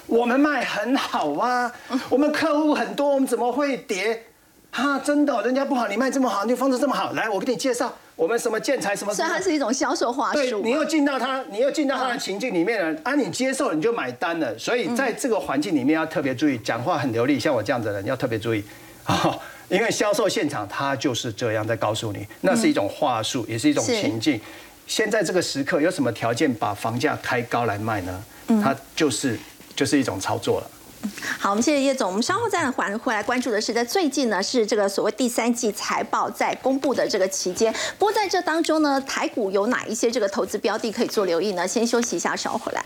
[0.07, 1.71] 我们卖很好啊，
[2.09, 4.23] 我们客户很多，我们怎么会跌？
[4.71, 10.37] 哈，真的哦、人家不好，你卖这么好，你房子这么好，来，我给你介绍我们什么建材什么什么所以它是一种销售话术。
[10.37, 14.57] 对你又进到他，你又进到他的情境里面了，啊，你接受了你就买单了。
[14.57, 18.63] 所以在这个环境里面要特别注意，讲话很流利，像我这样子的人要特别注意
[19.05, 19.35] 啊，
[19.69, 24.39] 因为销售现场他就是这样在告诉你，那是一种话术，也是一种情境。
[24.85, 28.23] 现在这个时刻有什么条件把房价开高来卖呢？
[28.63, 29.37] 它就是
[29.75, 30.71] 就是一种操作了。
[31.39, 32.07] 好，我们谢谢叶总。
[32.07, 37.73] 我们稍后再还回来关注的是，在最近呢是这个所谓第三季财报在公布的这个期间。
[37.97, 41.67] 不过在这当中呢，台股有哪一些这个投资标的可以做留意呢？
[41.67, 42.83] 先休息一下，稍后回来。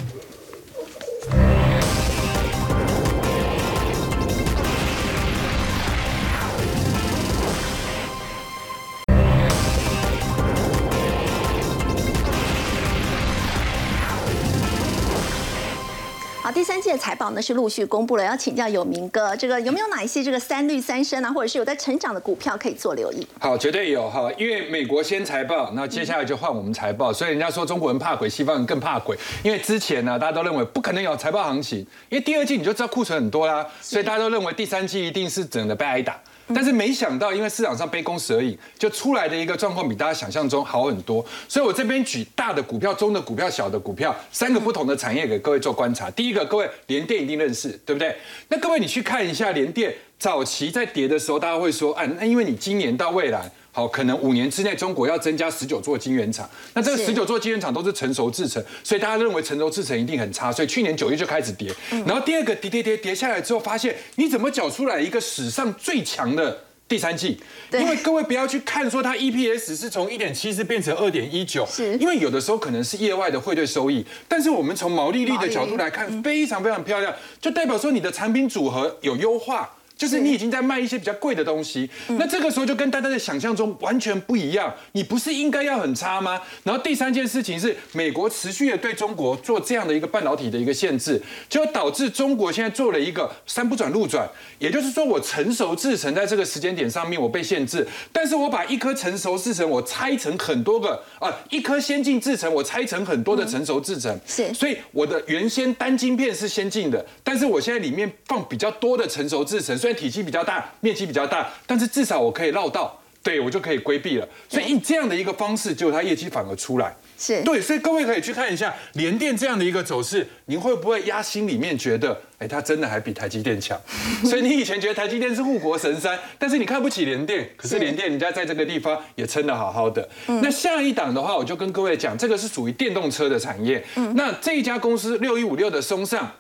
[16.54, 23.28] 第三季的财报呢是陆续公布了，要请教有明哥，这个有没有哪一些这个三绿三升啊，或者是有在成长的股票可以做留意？
[23.40, 29.18] 好，绝对有哈，因为美国先财报，那接下来就换我们财报，所以人家说中国人怕鬼，西方人更怕鬼。
[29.42, 31.80] 因为之前呢，大家都认为不可能有财报行情，
[32.10, 36.20] 因为第二季你就知道库存很多啦，所以大家都认为第三季一定是整的被挨打。
[36.54, 41.24] 但是没想到，因为市场上杯弓蛇影，就出来的一个状况比大家想象中好很多。
[41.48, 46.10] 所以我这边举大的股票、中的股票、小的股票三个不同的产业给各位做观察。
[46.12, 48.16] 第一个，各位联电一定认识，对不对？
[48.50, 53.52] 那各位你去看一下联电早期在跌的时候，大家会说，哎，那因为你今年到未来。
[53.76, 61.74] 好，可能五年之内中国要增加十九座晶圆厂，那这个十九座晶圆厂都是成熟制程，所以大家认为成熟制程一定很差，所以去年九月就开始跌。
[62.06, 66.66] 然后第二个跌跌跌跌下来之后，发现你怎么缴出来一个史上最强的？
[66.86, 67.40] 第三季，
[67.72, 77.12] 因为各位不要去看说它 EPS 是从一点七四变成二点一九，是因为有的时候可能是业外的汇兑收益，但是我们从毛利率的角度来看，非常非常漂亮，
[77.42, 79.68] 就代表说你的产品组合有优化。
[79.96, 84.74] 就是你已经在卖一些比较贵的东西，那这个时候就跟大家的想象中完全不一样。
[84.94, 86.42] 你不是应该要很差吗？
[86.64, 94.28] 然后第三件事情是，美国持续的对中国做这样的一个半导体的一个限制，就导致中国现在做了一个三不转路转，
[94.60, 114.26] 也就是说，我成熟制成在这个时间点上面我被限制，但是我把一颗成熟制成我拆成很多个啊，一颗先进制成我拆成很多的成熟制成，是所以我的原先单晶片是先进的，但是我现在里面放比较多的成熟制程，虽然体积比较大，面积比较大，但是至少我可以绕道，对我就可以规避了。
[114.48, 116.96] 所以以这样的一个方式，结果它业绩反而出来。
[117.20, 123.78] 是对，所以各位可以去看一下联电这样的一个走势，您会不会压心里面觉得，哎，它真的还比台积电强？
[124.24, 130.08] 所以你以前觉得台积电是护国神山，但是你看不起联电，可是是联电人家在这个地方也撑得好好的。
[130.28, 133.84] 那下一档的话，我就跟各位讲，这个是属于电动车的产业。
[134.16, 136.32] 那这一家公司六一五六的松上。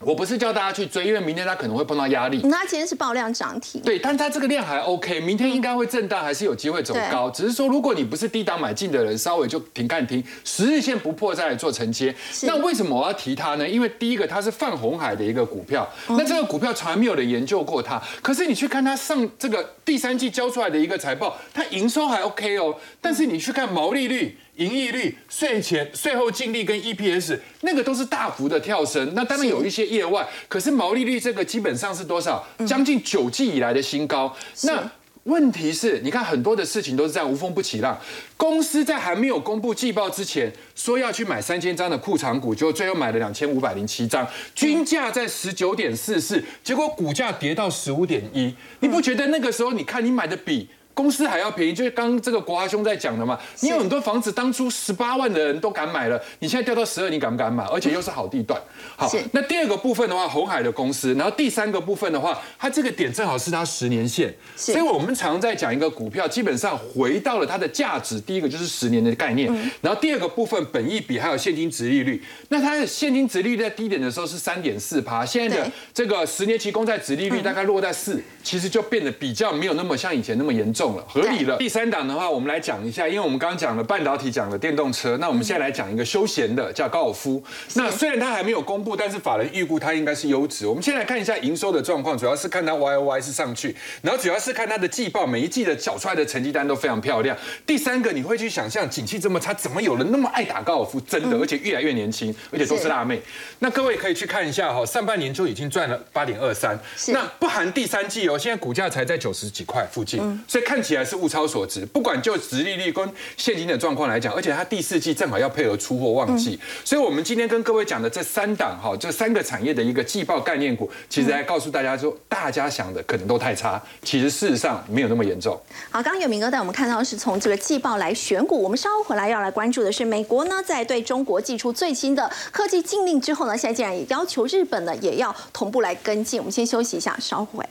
[0.00, 2.40] 我不是叫大家去追，因为明天它可能会碰到压力。
[2.44, 7.30] 那今天是爆量涨停，对，但它这个量还 OK，明天应该会震荡，还是有机会走高。
[7.30, 12.14] 只是说，如果你不是低档买进的人，稍微就停看停，十日线不破再来做承接。
[12.42, 13.66] 那为什么我要提它呢？
[13.66, 18.00] 因为第一个，它是泛红海的一个股票，那这个股票从来没有人研究过它。
[18.20, 24.36] 可是你去看它上这个第三季交出来的一个财报，它营收还 OK 哦，但是你去看毛利率。
[24.56, 32.46] 盈利率、税前、税后净利跟 EPS 那个都是大幅的跳升，那当然有一些业外，可是毛利率这个基本上是多少？
[32.66, 34.34] 将近九季以来的新高。
[34.62, 34.90] 那
[35.24, 37.98] 问题是，你看很多的事情都是这样无风不起浪。
[38.36, 48.54] 公司在还没有公布季报之前，说要去买三千张的库藏股，结果最后买了两千五百零七张，均价在十九点四四，结果股价跌到十五点一。
[48.78, 50.68] 你不觉得那个时候，你看你买的比？
[50.96, 53.38] 公司还要便宜，就是刚这个国华兄在讲的嘛。
[53.60, 57.62] 你有很多房子，当初十八万的人都敢买了，你现在掉到十二，你敢不敢买？
[57.64, 58.58] 而且又是好地段。
[58.96, 68.18] 好，那第二个部分的话，红海的公司，然后第三个部分的话，它这个点正好是它十年线，所以我们常在讲一个股票，基本上回到了它的价值。
[68.18, 72.24] 第一个就是十年的概念，然后第二个部分本益比还有现金值利率。
[72.48, 80.85] 那它的现金值利率在低点的时候是三点四趴，现在的这个十年期公债值利率大概落在四，其实就变得比较没有那么像以前那么严重。
[80.94, 81.56] 了，合理了。
[81.56, 87.42] 第三档的话，我们来讲一下，因为我们刚刚讲了半导体，讲了电动车，那我们现在来讲一个休闲的，叫高尔夫。
[87.74, 90.66] 那虽然它还没有公布，但是法人预估它应该是优质。
[90.66, 97.36] 我们先来看一下营收的状况，主要是看它 Y O Y 是上去，然后主要是看它的季报，每一季的缴出来的成绩单都非常漂亮。
[97.66, 101.00] 第三个，你会去想象，景气这么差，怎么有人那么爱打高尔夫？
[101.00, 103.20] 真的，而且越来越年轻，而且都是辣妹。
[103.58, 106.78] 那各位可以去看一下哈，上半年就已经赚了八点二三，
[107.08, 110.75] 那不含第三季哦，现在股价才在九十几块附近，所以看。
[110.76, 125.58] 看起来是物超所值，不管就殖利率跟现金的状况来讲，而且它第四季正好要配合出货旺季，所以我们今天跟各位讲的这三档哈，这三个产业的一个季报概念股，其实来告诉大家说，大家想的可能都太差，其实事实上没有那么严重。
[125.90, 136.38] 好，刚刚有明哥带我们看到是从这个季报来选股，我们稍后回来要来关注的是美国呢，在对中国寄出最新的科技禁令之后呢，现在竟然也要求日本呢也要同步来跟进。
[136.38, 137.64] 我们先休息一下，稍后回。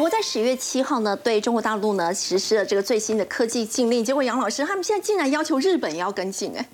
[0.00, 6.68] 国在十月七号呢，对中国大陆呢实施了这个最新的科技禁令，结果杨老师他们现在竟然要求日本也要跟进，哎，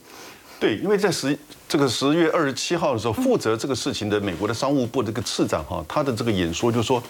[0.60, 1.36] 对，因为在十
[1.68, 7.02] 这个十月二十七号的时候，负责这个事情的美国的商务部这个次长哈，他的这个演说就说，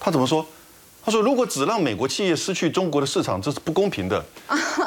[0.00, 0.44] 他怎么说？
[1.04, 4.24] 他说：“如果只让美国企业失去中国的市场，这是不公平的。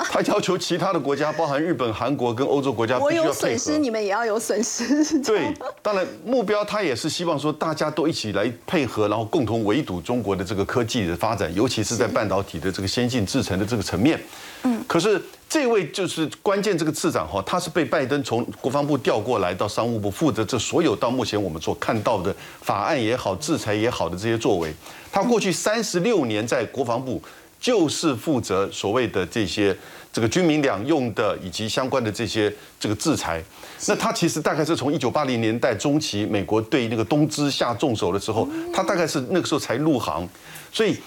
[0.09, 5.19] 他要求其他的国家，包含日本、韩国跟欧洲国家，我有损失，你们也要有损失。
[5.21, 14.17] 对，当然目标他也是希望说，大家都一起来配合，然后共同围堵中国的这个科技的发展，尤其是在半导体的这个先进制程的这个层面。
[14.63, 15.21] 嗯，可是。”
[15.55, 24.73] 这位就是关键这个次长哈，他是被拜登从国防部调过来到商务部，负责这所有到目前我们所看到的法案也好、制裁也好的这些作为。
[25.13, 27.23] 他过去三十六年在国防部
[27.57, 29.73] 就是负责所谓的这些
[30.11, 33.41] 这个军民两用的以及相关的这些这个制裁。
[33.87, 40.27] 那他其实大概是从一九八零年代中期美国对那个东芝下重手的时候，他大概是那个时候才入行，
[40.73, 40.97] 所以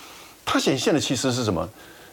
[0.47, 1.69] 他显现的其实是什么？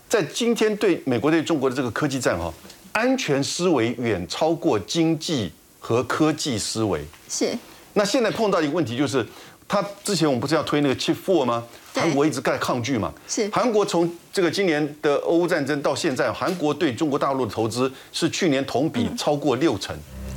[0.07, 2.53] 在今天对美国对中国的这个科技战哈，
[2.93, 7.03] 安全思维远超过经济和科技思维。
[7.27, 7.53] 是。
[7.93, 9.25] 那现在碰到一个问题就是，
[9.67, 11.63] 他之前我们不是要推那个 Chip Four 吗？
[11.93, 13.11] 韩国一直在抗拒嘛。
[13.27, 13.49] 是。
[13.51, 19.95] 韩国从这个今年的俄乌战争到现在，韩国对中国大陆的投资是去年同比超过六成。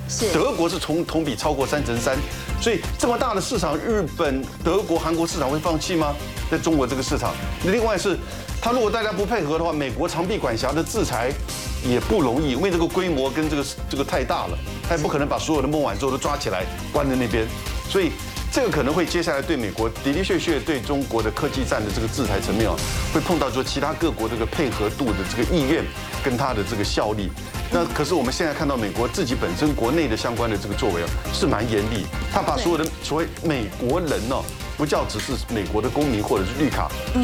[0.08, 0.32] 是。
[0.32, 2.16] 德国是从同比超过三成三，
[2.60, 6.14] 所以这么大的市场，日本、德国、韩国市场会放弃吗？
[6.50, 7.34] 在中国这个市场，
[7.66, 8.16] 另外是。
[8.60, 11.32] 他如果大家不配合的话，美国长臂管辖的制裁
[11.86, 17.46] 也不容易，因为这个规模跟这个这个太大了，他也不可能把所有的孟晚舟都抓起来关在那边，
[17.88, 18.10] 所以
[18.52, 22.74] 这个可能会接下来对美国的的确确对中国的科技战的这个制裁层面啊，
[23.14, 25.84] 会碰到说其他各国这个配合度的这个意愿
[26.24, 27.30] 跟他的这个效力。
[27.70, 34.36] 那可是我们现在看到美国自己本身国内的相关的这个作为啊，是蛮严厉，他把所有的所谓美国人呢。
[34.78, 36.88] 不叫只是美国的公民或者是绿卡，